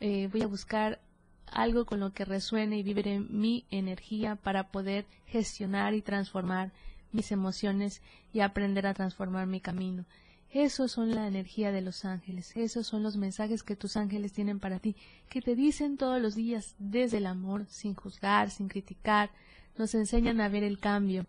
eh, 0.00 0.28
voy 0.32 0.42
a 0.42 0.46
buscar 0.46 1.00
algo 1.46 1.84
con 1.84 2.00
lo 2.00 2.12
que 2.12 2.24
resuene 2.24 2.78
y 2.78 2.82
vibre 2.82 3.20
mi 3.20 3.66
energía 3.70 4.36
para 4.36 4.68
poder 4.68 5.04
gestionar 5.26 5.94
y 5.94 6.02
transformar 6.02 6.72
mis 7.12 7.32
emociones 7.32 8.02
y 8.32 8.40
aprender 8.40 8.86
a 8.86 8.94
transformar 8.94 9.46
mi 9.46 9.60
camino. 9.60 10.04
Esos 10.50 10.92
son 10.92 11.14
la 11.14 11.26
energía 11.26 11.72
de 11.72 11.80
los 11.80 12.04
ángeles, 12.04 12.54
esos 12.56 12.86
son 12.86 13.02
los 13.02 13.16
mensajes 13.16 13.62
que 13.62 13.74
tus 13.74 13.96
ángeles 13.96 14.34
tienen 14.34 14.60
para 14.60 14.80
ti, 14.80 14.96
que 15.30 15.40
te 15.40 15.56
dicen 15.56 15.96
todos 15.96 16.20
los 16.20 16.34
días 16.34 16.74
desde 16.78 17.18
el 17.18 17.26
amor, 17.26 17.64
sin 17.68 17.94
juzgar, 17.94 18.50
sin 18.50 18.68
criticar, 18.68 19.30
nos 19.78 19.94
enseñan 19.94 20.42
a 20.42 20.48
ver 20.48 20.62
el 20.62 20.78
cambio, 20.78 21.24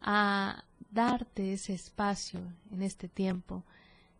a 0.00 0.64
darte 0.90 1.52
ese 1.52 1.74
espacio 1.74 2.40
en 2.70 2.82
este 2.82 3.08
tiempo 3.08 3.64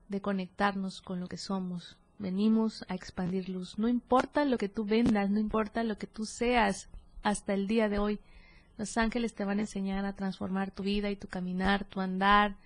de 0.08 0.20
conectarnos 0.20 1.00
con 1.00 1.20
lo 1.20 1.28
que 1.28 1.36
somos. 1.36 1.96
Venimos 2.18 2.84
a 2.88 2.94
expandir 2.94 3.48
luz. 3.48 3.78
No 3.78 3.88
importa 3.88 4.44
lo 4.44 4.58
que 4.58 4.68
tú 4.68 4.84
vendas, 4.84 5.30
no 5.30 5.38
importa 5.38 5.84
lo 5.84 5.96
que 5.96 6.06
tú 6.06 6.26
seas 6.26 6.88
hasta 7.22 7.54
el 7.54 7.66
día 7.66 7.88
de 7.88 7.98
hoy. 7.98 8.20
Los 8.80 8.96
ángeles 8.96 9.34
te 9.34 9.44
van 9.44 9.58
a 9.58 9.60
enseñar 9.60 10.06
a 10.06 10.14
transformar 10.14 10.70
tu 10.70 10.82
vida 10.82 11.10
y 11.10 11.16
tu 11.16 11.28
caminar, 11.28 11.84
tu 11.84 12.00
andar, 12.00 12.56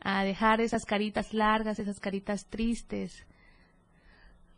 a 0.00 0.22
dejar 0.22 0.60
esas 0.60 0.86
caritas 0.86 1.34
largas, 1.34 1.80
esas 1.80 1.98
caritas 1.98 2.46
tristes. 2.46 3.24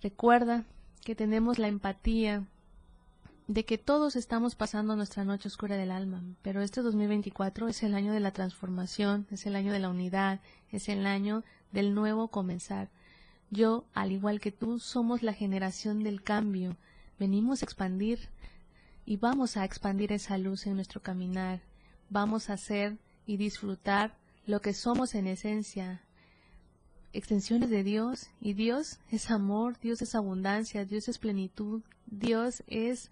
Recuerda 0.02 0.66
que 1.02 1.14
tenemos 1.14 1.58
la 1.58 1.68
empatía 1.68 2.44
de 3.46 3.64
que 3.64 3.78
todos 3.78 4.14
estamos 4.14 4.56
pasando 4.56 4.94
nuestra 4.94 5.24
noche 5.24 5.48
oscura 5.48 5.78
del 5.78 5.90
alma, 5.90 6.22
pero 6.42 6.60
este 6.60 6.82
2024 6.82 7.68
es 7.68 7.82
el 7.82 7.94
año 7.94 8.12
de 8.12 8.20
la 8.20 8.32
transformación, 8.32 9.26
es 9.30 9.46
el 9.46 9.56
año 9.56 9.72
de 9.72 9.78
la 9.78 9.88
unidad, 9.88 10.40
es 10.70 10.90
el 10.90 11.06
año 11.06 11.44
del 11.72 11.94
nuevo 11.94 12.28
comenzar. 12.28 12.90
Yo, 13.50 13.86
al 13.94 14.12
igual 14.12 14.38
que 14.38 14.52
tú, 14.52 14.80
somos 14.80 15.22
la 15.22 15.32
generación 15.32 16.02
del 16.02 16.22
cambio. 16.22 16.76
Venimos 17.18 17.62
a 17.62 17.64
expandir 17.64 18.28
y 19.08 19.16
vamos 19.16 19.56
a 19.56 19.64
expandir 19.64 20.12
esa 20.12 20.36
luz 20.36 20.66
en 20.66 20.74
nuestro 20.74 21.00
caminar. 21.00 21.62
Vamos 22.10 22.50
a 22.50 22.52
hacer 22.52 22.98
y 23.24 23.38
disfrutar 23.38 24.14
lo 24.44 24.60
que 24.60 24.74
somos 24.74 25.14
en 25.14 25.26
esencia, 25.26 26.02
extensiones 27.14 27.70
de 27.70 27.84
Dios, 27.84 28.28
y 28.38 28.52
Dios 28.52 28.98
es 29.10 29.30
amor, 29.30 29.78
Dios 29.80 30.02
es 30.02 30.14
abundancia, 30.14 30.84
Dios 30.84 31.08
es 31.08 31.16
plenitud, 31.16 31.80
Dios 32.04 32.62
es 32.66 33.10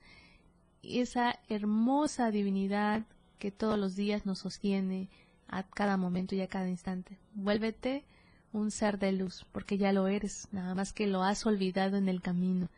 esa 0.82 1.38
hermosa 1.48 2.30
divinidad 2.30 3.06
que 3.38 3.50
todos 3.50 3.78
los 3.78 3.96
días 3.96 4.26
nos 4.26 4.40
sostiene 4.40 5.08
a 5.48 5.62
cada 5.62 5.96
momento 5.96 6.34
y 6.34 6.42
a 6.42 6.46
cada 6.46 6.68
instante. 6.68 7.16
Vuélvete 7.32 8.04
un 8.52 8.70
ser 8.70 8.98
de 8.98 9.12
luz, 9.12 9.46
porque 9.50 9.78
ya 9.78 9.92
lo 9.92 10.08
eres, 10.08 10.48
nada 10.52 10.74
más 10.74 10.92
que 10.92 11.06
lo 11.06 11.22
has 11.22 11.46
olvidado 11.46 11.96
en 11.96 12.10
el 12.10 12.20
camino. 12.20 12.68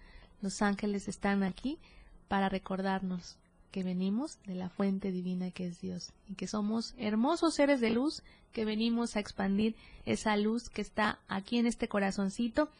Los 0.40 0.62
ángeles 0.62 1.08
están 1.08 1.42
aquí 1.42 1.80
para 2.28 2.48
recordarnos 2.48 3.36
que 3.70 3.82
venimos 3.82 4.38
de 4.46 4.54
la 4.54 4.68
fuente 4.68 5.12
divina 5.12 5.50
que 5.50 5.66
es 5.66 5.80
Dios 5.80 6.12
y 6.28 6.34
que 6.34 6.46
somos 6.46 6.94
hermosos 6.96 7.54
seres 7.54 7.80
de 7.80 7.90
luz 7.90 8.22
que 8.52 8.64
venimos 8.64 9.16
a 9.16 9.20
expandir 9.20 9.76
esa 10.06 10.36
luz 10.36 10.70
que 10.70 10.80
está 10.80 11.18
aquí 11.28 11.58
en 11.58 11.66
este 11.66 11.88
corazoncito 11.88 12.70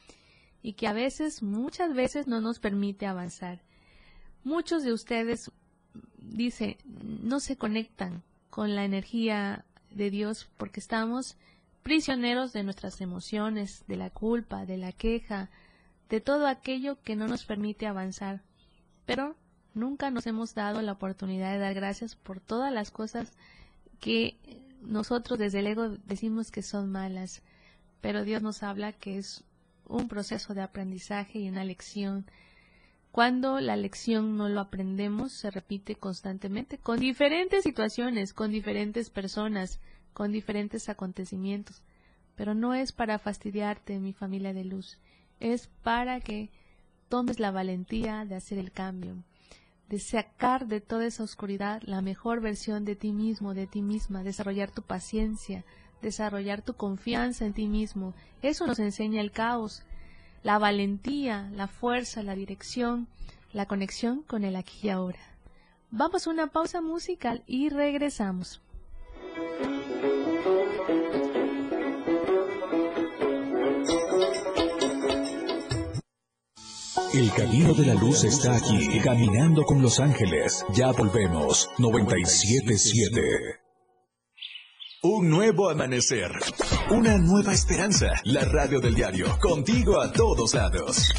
y 0.63 0.73
que 0.73 0.87
a 0.87 0.93
veces, 0.93 1.43
muchas 1.43 1.95
veces 1.95 2.27
no 2.27 2.41
nos 2.41 2.59
permite 2.59 3.07
avanzar. 3.07 3.61
Muchos 4.45 4.83
de 4.83 4.93
ustedes, 4.93 5.51
dice, 6.19 6.79
no 6.85 7.41
se 7.41 7.57
conectan 7.57 8.23
con 8.51 8.75
la 8.75 8.85
energía 8.85 9.65
de 9.91 10.11
Dios 10.11 10.49
porque 10.57 10.81
estamos 10.81 11.37
prisioneros 11.83 12.53
de 12.53 12.65
nuestras 12.65 13.01
emociones, 13.01 13.85
de 13.87 13.97
la 13.97 14.11
culpa, 14.11 14.67
de 14.67 14.79
la 14.79 14.93
queja, 14.93 15.51
de 16.09 16.21
todo 16.21 16.47
aquello 16.47 17.01
que 17.03 17.17
no 17.17 17.29
nos 17.29 17.45
permite 17.45 17.87
avanzar. 17.87 18.43
Pero 19.09 19.37
nunca 19.73 20.11
nos 20.11 20.27
hemos 20.27 20.55
dado 20.55 20.83
la 20.83 20.93
oportunidad 20.93 21.51
de 21.53 21.59
dar 21.59 21.73
gracias 21.73 22.15
por 22.15 22.41
todas 22.41 22.71
las 22.71 22.91
cosas 22.91 23.33
que 24.01 24.37
nosotros 24.83 25.39
desde 25.39 25.61
el 25.61 25.67
ego 25.69 25.89
decimos 26.05 26.51
que 26.51 26.61
son 26.61 26.93
malas, 26.93 27.41
pero 28.03 28.23
Dios 28.23 28.43
nos 28.43 28.63
habla 28.63 28.93
que 28.93 29.17
es 29.17 29.45
un 29.87 30.09
proceso 30.09 30.53
de 30.53 30.61
aprendizaje 30.61 31.39
y 31.39 31.49
una 31.49 31.65
lección. 31.65 32.27
Cuando 33.11 33.61
la 33.61 33.77
lección 33.77 34.37
no 34.37 34.51
lo 34.51 34.61
aprendemos, 34.61 35.33
se 35.33 35.51
repite 35.51 35.95
constantemente 35.95 36.77
con 36.77 37.01
diferentes 37.01 37.63
situaciones, 37.63 38.35
con 38.35 38.51
diferentes 38.51 39.09
personas, 39.09 39.81
con 40.13 40.33
diferentes 40.33 40.91
acontecimientos. 40.91 41.83
Pero 42.37 42.55
no 42.55 42.75
es 42.75 42.93
para 42.93 43.19
fastidiarte, 43.19 44.01
mi 44.01 44.13
familia 44.13 44.53
de 44.53 44.67
luz, 44.67 44.99
es 45.41 45.69
para 45.83 46.21
que 46.21 46.51
tomes 47.09 47.41
la 47.41 47.51
valentía 47.51 48.25
de 48.25 48.35
hacer 48.35 48.59
el 48.59 48.73
cambio, 48.73 49.17
de 49.89 49.99
sacar 49.99 50.67
de 50.67 50.81
toda 50.81 51.07
esa 51.07 51.23
oscuridad 51.23 51.83
la 51.85 52.03
mejor 52.03 52.41
versión 52.41 52.85
de 52.85 52.97
ti 52.97 53.13
mismo, 53.13 53.55
de 53.55 53.67
ti 53.67 53.83
misma, 53.83 54.23
desarrollar 54.23 54.71
tu 54.71 54.83
paciencia, 54.83 55.65
desarrollar 56.03 56.63
tu 56.63 56.75
confianza 56.75 57.47
en 57.47 57.55
ti 57.55 57.67
mismo. 57.67 58.15
Eso 58.43 58.67
nos 58.67 58.79
enseña 58.79 59.21
el 59.21 59.33
caos, 59.33 59.83
la 60.43 60.59
valentía, 60.59 61.51
la 61.55 61.69
fuerza, 61.69 62.23
la 62.23 62.35
dirección, 62.35 63.09
la 63.53 63.67
conexión 63.67 64.23
con 64.23 64.45
el 64.45 64.57
aquí 64.57 64.87
y 64.87 64.91
ahora. 64.91 65.21
Vamos 65.91 66.27
a 66.27 66.31
una 66.31 66.49
pausa 66.49 66.83
musical 66.83 67.43
y 67.47 67.71
regresamos. 67.71 68.61
El 77.15 77.33
camino 77.33 77.73
de 77.73 77.87
la 77.87 77.95
luz 77.95 78.25
está 78.25 78.55
aquí, 78.57 79.01
caminando 79.01 79.65
con 79.65 79.81
los 79.81 79.99
ángeles. 79.99 80.65
Ya 80.75 80.93
volvemos. 80.93 81.71
977. 81.79 83.21
Un 85.03 85.31
nuevo 85.31 85.71
amanecer. 85.71 86.31
Una 86.91 87.17
nueva 87.17 87.55
esperanza. 87.55 88.09
La 88.25 88.45
radio 88.45 88.81
del 88.81 88.95
diario. 88.95 89.39
Contigo 89.41 90.01
a 90.01 90.13
todos 90.13 90.53
lados. 90.53 91.11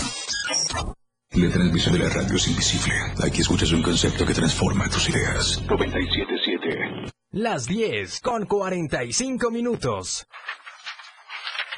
La 1.31 1.49
transmisión 1.49 1.93
de 1.93 1.99
la 2.03 2.09
radio 2.09 2.35
es 2.35 2.47
invisible. 2.47 2.93
Aquí 3.25 3.41
escuchas 3.41 3.71
un 3.71 3.81
concepto 3.81 4.25
que 4.27 4.33
transforma 4.33 4.87
tus 4.89 5.09
ideas. 5.09 5.59
977. 5.67 7.09
Las 7.31 7.65
10 7.65 8.21
con 8.21 8.45
45 8.45 9.49
minutos. 9.49 10.27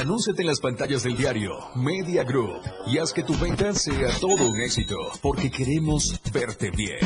Anúnciate 0.00 0.40
en 0.40 0.46
las 0.46 0.60
pantallas 0.60 1.02
del 1.02 1.14
diario 1.14 1.58
Media 1.74 2.24
Group 2.24 2.62
y 2.86 2.96
haz 2.96 3.12
que 3.12 3.22
tu 3.22 3.36
venta 3.36 3.74
sea 3.74 4.08
todo 4.18 4.48
un 4.48 4.58
éxito, 4.58 4.96
porque 5.20 5.50
queremos 5.50 6.18
verte 6.32 6.70
bien. 6.70 7.00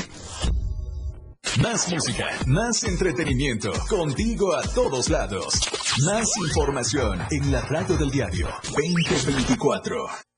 Más 1.61 1.93
música, 1.93 2.29
más 2.47 2.85
entretenimiento, 2.85 3.73
contigo 3.89 4.55
a 4.55 4.63
todos 4.63 5.11
lados. 5.11 5.61
Más 6.07 6.37
información 6.37 7.21
en 7.33 7.51
la 7.51 7.63
radio 7.63 7.97
del 7.97 8.13
diario 8.13 8.49
2024. 8.77 10.34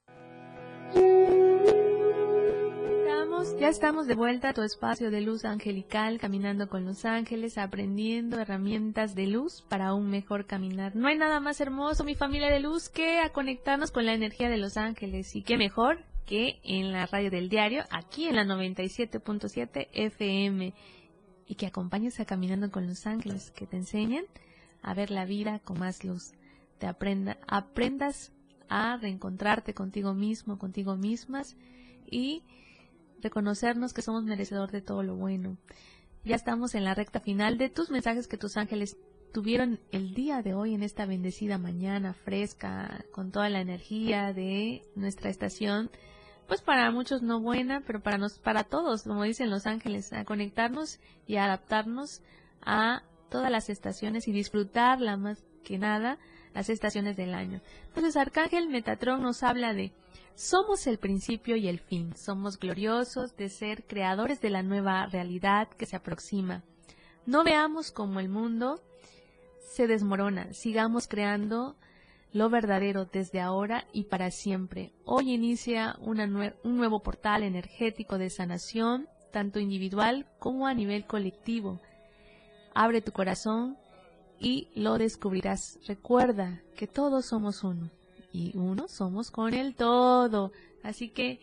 Ya 3.59 3.69
estamos 3.69 4.07
de 4.07 4.15
vuelta 4.15 4.51
a 4.51 4.53
tu 4.53 4.61
espacio 4.61 5.11
de 5.11 5.23
luz 5.23 5.47
angelical, 5.47 6.19
caminando 6.19 6.69
con 6.69 6.85
los 6.85 7.07
ángeles, 7.07 7.57
aprendiendo 7.57 8.39
herramientas 8.39 9.15
de 9.15 9.27
luz 9.27 9.65
para 9.71 9.95
un 9.95 10.11
mejor 10.11 10.45
caminar. 10.45 10.95
No 10.95 11.09
hay 11.09 11.17
nada 11.17 11.41
más 11.41 11.59
hermoso, 11.63 12.05
mi 12.05 12.15
familia 12.15 12.51
de 12.51 12.61
luz, 12.61 12.91
que 12.91 13.19
a 13.19 13.33
conectarnos 13.33 13.91
con 13.93 14.05
la 14.05 14.13
energía 14.13 14.51
de 14.51 14.59
los 14.59 14.77
ángeles. 14.77 15.35
Y 15.35 15.43
qué 15.43 15.57
mejor 15.57 16.05
que 16.27 16.61
en 16.65 16.93
la 16.93 17.07
radio 17.07 17.31
del 17.31 17.49
diario, 17.49 17.85
aquí 17.91 18.27
en 18.27 18.37
la 18.37 18.45
97.7 18.45 19.89
FM. 19.91 20.75
Y 21.47 21.55
que 21.55 21.67
acompañes 21.67 22.21
a 22.21 22.27
Caminando 22.27 22.71
con 22.71 22.87
los 22.87 23.07
ángeles, 23.07 23.53
que 23.53 23.67
te 23.67 23.79
enseñen 23.79 24.27
a 24.83 24.93
ver 24.93 25.11
la 25.11 25.25
vida 25.25 25.61
con 25.61 25.79
más 25.79 26.05
luz. 26.05 26.35
Te 26.79 26.87
aprenda, 26.87 27.39
aprendas 27.49 28.33
a 28.69 28.99
reencontrarte 28.99 29.73
contigo 29.73 30.13
mismo, 30.13 30.59
contigo 30.59 30.97
mismas 30.97 31.57
y 32.11 32.43
reconocernos 33.23 33.93
que 33.93 34.03
somos 34.03 34.25
merecedor 34.25 34.71
de 34.71 34.83
todo 34.83 35.03
lo 35.03 35.17
bueno. 35.17 35.57
Ya 36.25 36.37
estamos 36.37 36.75
en 36.75 36.85
la 36.85 36.95
recta 36.95 37.21
final 37.21 37.59
de 37.59 37.69
tus 37.69 37.91
mensajes 37.91 38.27
que 38.27 38.37
tus 38.37 38.57
ángeles 38.57 38.97
tuvieron 39.33 39.79
el 39.93 40.15
día 40.15 40.43
de 40.43 40.55
hoy 40.55 40.75
en 40.75 40.83
esta 40.83 41.07
bendecida 41.07 41.59
mañana 41.59 42.15
fresca, 42.15 43.05
con 43.13 43.31
toda 43.31 43.49
la 43.49 43.61
energía 43.61 44.33
de 44.33 44.83
nuestra 44.95 45.31
estación. 45.31 45.91
Pues 46.49 46.63
para 46.63 46.91
muchos 46.91 47.23
no 47.23 47.41
buena, 47.41 47.83
pero 47.87 48.03
para 48.03 48.19
nos, 48.19 48.39
para 48.39 48.65
todos, 48.65 49.03
como 49.03 49.25
dicen 49.25 49.51
los 49.51 49.67
ángeles, 49.67 50.13
a 50.13 50.25
conectarnos 50.25 51.01
y 51.27 51.37
a 51.37 51.45
adaptarnos 51.45 52.23
a 52.63 53.03
todas 53.29 53.51
las 53.51 53.69
estaciones 53.69 54.27
y 54.29 54.33
disfrutarla 54.33 55.17
más 55.17 55.45
que 55.65 55.79
nada 55.79 56.19
las 56.57 56.71
estaciones 56.71 57.19
del 57.19 57.35
año. 57.35 57.61
Entonces 57.89 58.17
Arcángel 58.17 58.71
Metatron 58.71 59.21
nos 59.21 59.43
habla 59.43 59.75
de 59.75 59.93
somos 60.35 60.87
el 60.87 60.99
principio 60.99 61.55
y 61.57 61.69
el 61.69 61.79
fin, 61.79 62.17
somos 62.17 62.59
gloriosos 62.59 63.37
de 63.37 63.51
ser 63.51 63.85
creadores 63.87 64.41
de 64.41 64.49
la 64.49 64.63
nueva 64.63 65.05
realidad 65.05 65.69
que 65.69 65.85
se 65.85 65.97
aproxima. 65.97 66.65
No 67.27 67.45
veamos 67.45 67.93
como 67.93 68.21
el 68.21 68.31
mundo 68.31 68.81
se 69.61 69.87
desmorona, 69.87 70.55
sigamos 70.55 71.09
creando 71.09 71.77
lo 72.33 72.49
verdadero 72.49 73.05
desde 73.05 73.41
ahora 73.43 73.87
y 73.93 74.05
para 74.05 74.31
siempre. 74.31 74.93
Hoy 75.05 75.35
inicia 75.35 75.97
un 76.01 76.55
nuevo 76.65 77.03
portal 77.03 77.43
energético 77.43 78.17
de 78.17 78.31
sanación, 78.31 79.09
tanto 79.31 79.61
individual 79.61 80.27
como 80.39 80.67
a 80.67 80.73
nivel 80.73 81.07
colectivo. 81.07 81.83
Abre 82.75 83.03
tu 83.03 83.13
corazón 83.13 83.77
y 84.41 84.69
lo 84.75 84.99
descubrirás. 84.99 85.79
Recuerda 85.87 86.63
que 86.77 86.87
todos 86.87 87.27
somos 87.27 87.65
uno 87.65 87.91
y 88.33 88.57
uno 88.57 88.89
somos 88.89 89.31
con 89.31 89.55
el 89.55 89.75
todo. 89.75 90.53
Así 90.83 91.09
que 91.09 91.41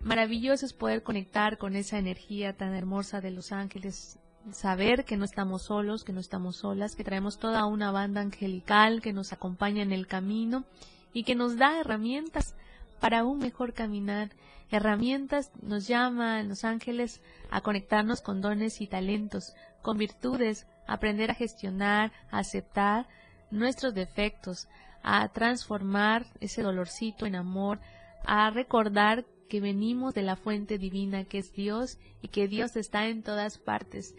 maravilloso 0.00 0.66
es 0.66 0.72
poder 0.72 1.02
conectar 1.02 1.58
con 1.58 1.76
esa 1.76 1.98
energía 1.98 2.56
tan 2.56 2.74
hermosa 2.74 3.20
de 3.20 3.30
los 3.30 3.52
ángeles 3.52 4.18
saber 4.50 5.04
que 5.04 5.16
no 5.16 5.24
estamos 5.24 5.62
solos, 5.62 6.04
que 6.04 6.12
no 6.12 6.20
estamos 6.20 6.56
solas, 6.56 6.96
que 6.96 7.04
traemos 7.04 7.38
toda 7.38 7.66
una 7.66 7.92
banda 7.92 8.20
angelical 8.20 9.00
que 9.00 9.12
nos 9.12 9.32
acompaña 9.32 9.82
en 9.82 9.92
el 9.92 10.06
camino 10.06 10.64
y 11.12 11.24
que 11.24 11.34
nos 11.34 11.56
da 11.56 11.78
herramientas 11.78 12.54
para 13.00 13.24
un 13.24 13.38
mejor 13.38 13.72
caminar. 13.72 14.30
Herramientas 14.70 15.52
nos 15.60 15.86
llaman 15.86 16.48
los 16.48 16.64
ángeles 16.64 17.20
a 17.50 17.60
conectarnos 17.60 18.20
con 18.20 18.40
dones 18.40 18.80
y 18.80 18.86
talentos, 18.86 19.54
con 19.82 19.98
virtudes, 19.98 20.66
aprender 20.86 21.30
a 21.30 21.34
gestionar, 21.34 22.12
a 22.30 22.38
aceptar 22.38 23.06
nuestros 23.50 23.94
defectos, 23.94 24.68
a 25.02 25.28
transformar 25.28 26.26
ese 26.40 26.62
dolorcito 26.62 27.26
en 27.26 27.34
amor, 27.34 27.80
a 28.24 28.50
recordar 28.50 29.24
que 29.48 29.60
venimos 29.60 30.14
de 30.14 30.22
la 30.22 30.36
fuente 30.36 30.78
divina 30.78 31.24
que 31.24 31.38
es 31.38 31.52
Dios 31.52 31.98
y 32.22 32.28
que 32.28 32.48
Dios 32.48 32.76
está 32.76 33.06
en 33.08 33.22
todas 33.22 33.58
partes. 33.58 34.14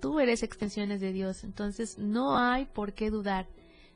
Tú 0.00 0.18
eres 0.18 0.42
extensiones 0.42 1.00
de 1.00 1.12
Dios, 1.12 1.44
entonces 1.44 1.98
no 1.98 2.38
hay 2.38 2.64
por 2.64 2.94
qué 2.94 3.10
dudar. 3.10 3.46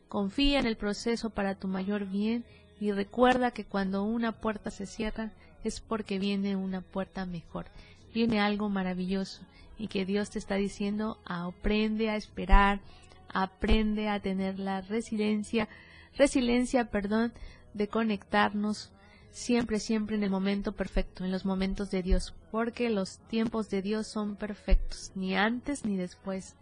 Confía 0.08 0.60
en 0.60 0.66
el 0.66 0.76
proceso 0.76 1.30
para 1.30 1.54
tu 1.54 1.66
mayor 1.66 2.04
bien 2.04 2.44
y 2.78 2.92
recuerda 2.92 3.52
que 3.52 3.64
cuando 3.64 4.04
una 4.04 4.32
puerta 4.32 4.70
se 4.70 4.86
cierra 4.86 5.32
es 5.64 5.80
porque 5.80 6.18
viene 6.18 6.56
una 6.56 6.80
puerta 6.80 7.26
mejor, 7.26 7.66
viene 8.16 8.40
algo 8.40 8.70
maravilloso 8.70 9.42
y 9.76 9.88
que 9.88 10.06
Dios 10.06 10.30
te 10.30 10.38
está 10.38 10.54
diciendo 10.54 11.18
aprende 11.26 12.08
a 12.08 12.16
esperar, 12.16 12.80
aprende 13.28 14.08
a 14.08 14.20
tener 14.20 14.58
la 14.58 14.80
resiliencia, 14.80 15.68
resiliencia, 16.16 16.86
perdón, 16.86 17.34
de 17.74 17.88
conectarnos 17.88 18.90
siempre, 19.32 19.80
siempre 19.80 20.16
en 20.16 20.22
el 20.22 20.30
momento 20.30 20.72
perfecto, 20.72 21.26
en 21.26 21.30
los 21.30 21.44
momentos 21.44 21.90
de 21.90 22.02
Dios, 22.02 22.32
porque 22.50 22.88
los 22.88 23.18
tiempos 23.28 23.68
de 23.68 23.82
Dios 23.82 24.06
son 24.06 24.36
perfectos, 24.36 25.12
ni 25.14 25.36
antes 25.36 25.84
ni 25.84 25.98
después, 25.98 26.54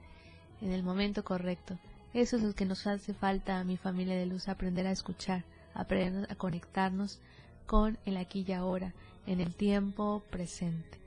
en 0.61 0.73
el 0.73 0.83
momento 0.83 1.23
correcto. 1.23 1.79
Eso 2.14 2.37
es 2.37 2.43
lo 2.43 2.53
que 2.57 2.64
nos 2.64 2.85
hace 2.88 3.14
falta 3.14 3.61
a 3.61 3.64
mi 3.64 3.77
familia 3.77 4.17
de 4.17 4.27
luz, 4.27 4.49
aprender 4.49 4.88
a 4.88 4.90
escuchar, 4.90 5.45
aprender 5.73 6.27
a 6.33 6.35
conectarnos 6.35 7.21
con 7.64 7.97
el 8.07 8.17
aquí 8.17 8.45
y 8.45 8.53
ahora, 8.55 8.93
en 9.29 9.40
el 9.40 9.55
tiempo 9.55 10.25
presente. 10.31 11.04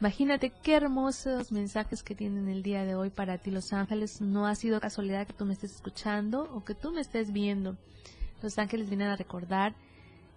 Imagínate 0.00 0.48
qué 0.48 0.76
hermosos 0.76 1.52
mensajes 1.52 2.02
que 2.02 2.14
tienen 2.14 2.48
el 2.48 2.62
día 2.62 2.86
de 2.86 2.94
hoy 2.94 3.10
para 3.10 3.36
ti 3.36 3.50
los 3.50 3.74
ángeles. 3.74 4.22
No 4.22 4.46
ha 4.46 4.54
sido 4.54 4.80
casualidad 4.80 5.26
que 5.26 5.34
tú 5.34 5.44
me 5.44 5.52
estés 5.52 5.74
escuchando 5.74 6.48
o 6.54 6.64
que 6.64 6.74
tú 6.74 6.90
me 6.90 7.02
estés 7.02 7.34
viendo. 7.34 7.76
Los 8.42 8.58
ángeles 8.58 8.88
vienen 8.88 9.08
a 9.08 9.16
recordar 9.16 9.74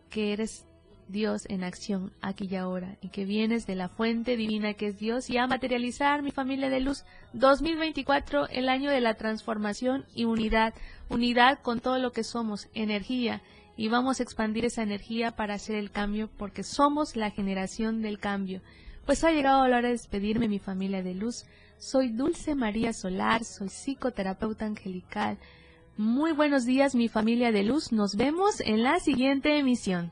que 0.09 0.33
eres 0.33 0.65
Dios 1.07 1.45
en 1.47 1.63
acción 1.63 2.11
aquí 2.19 2.45
y 2.51 2.57
ahora 2.57 2.97
y 2.99 3.07
que 3.07 3.23
vienes 3.23 3.65
de 3.65 3.75
la 3.75 3.87
fuente 3.87 4.35
divina 4.35 4.73
que 4.73 4.87
es 4.87 4.99
Dios 4.99 5.29
y 5.29 5.37
a 5.37 5.47
materializar 5.47 6.23
mi 6.23 6.31
familia 6.31 6.69
de 6.69 6.81
luz 6.81 7.05
2024 7.31 8.49
el 8.49 8.67
año 8.67 8.89
de 8.89 9.01
la 9.01 9.13
transformación 9.15 10.05
y 10.15 10.23
unidad 10.23 10.73
unidad 11.09 11.59
con 11.61 11.81
todo 11.81 11.99
lo 11.99 12.13
que 12.13 12.23
somos 12.23 12.69
energía 12.73 13.41
y 13.75 13.89
vamos 13.89 14.19
a 14.19 14.23
expandir 14.23 14.63
esa 14.63 14.81
energía 14.81 15.31
para 15.31 15.55
hacer 15.55 15.75
el 15.75 15.91
cambio 15.91 16.29
porque 16.37 16.63
somos 16.63 17.17
la 17.17 17.31
generación 17.31 18.01
del 18.01 18.17
cambio 18.17 18.61
pues 19.05 19.23
ha 19.23 19.31
llegado 19.31 19.67
la 19.67 19.77
hora 19.77 19.87
de 19.87 19.93
despedirme 19.93 20.47
mi 20.47 20.59
familia 20.59 21.03
de 21.03 21.13
luz 21.13 21.45
soy 21.77 22.09
Dulce 22.09 22.55
María 22.55 22.93
Solar 22.93 23.43
soy 23.43 23.69
psicoterapeuta 23.69 24.65
angelical 24.65 25.37
muy 25.97 26.31
buenos 26.31 26.65
días 26.65 26.95
mi 26.95 27.07
familia 27.07 27.51
de 27.51 27.61
luz. 27.61 27.91
Nos 27.91 28.15
vemos 28.15 28.61
en 28.61 28.81
la 28.81 28.99
siguiente 28.99 29.59
emisión. 29.59 30.11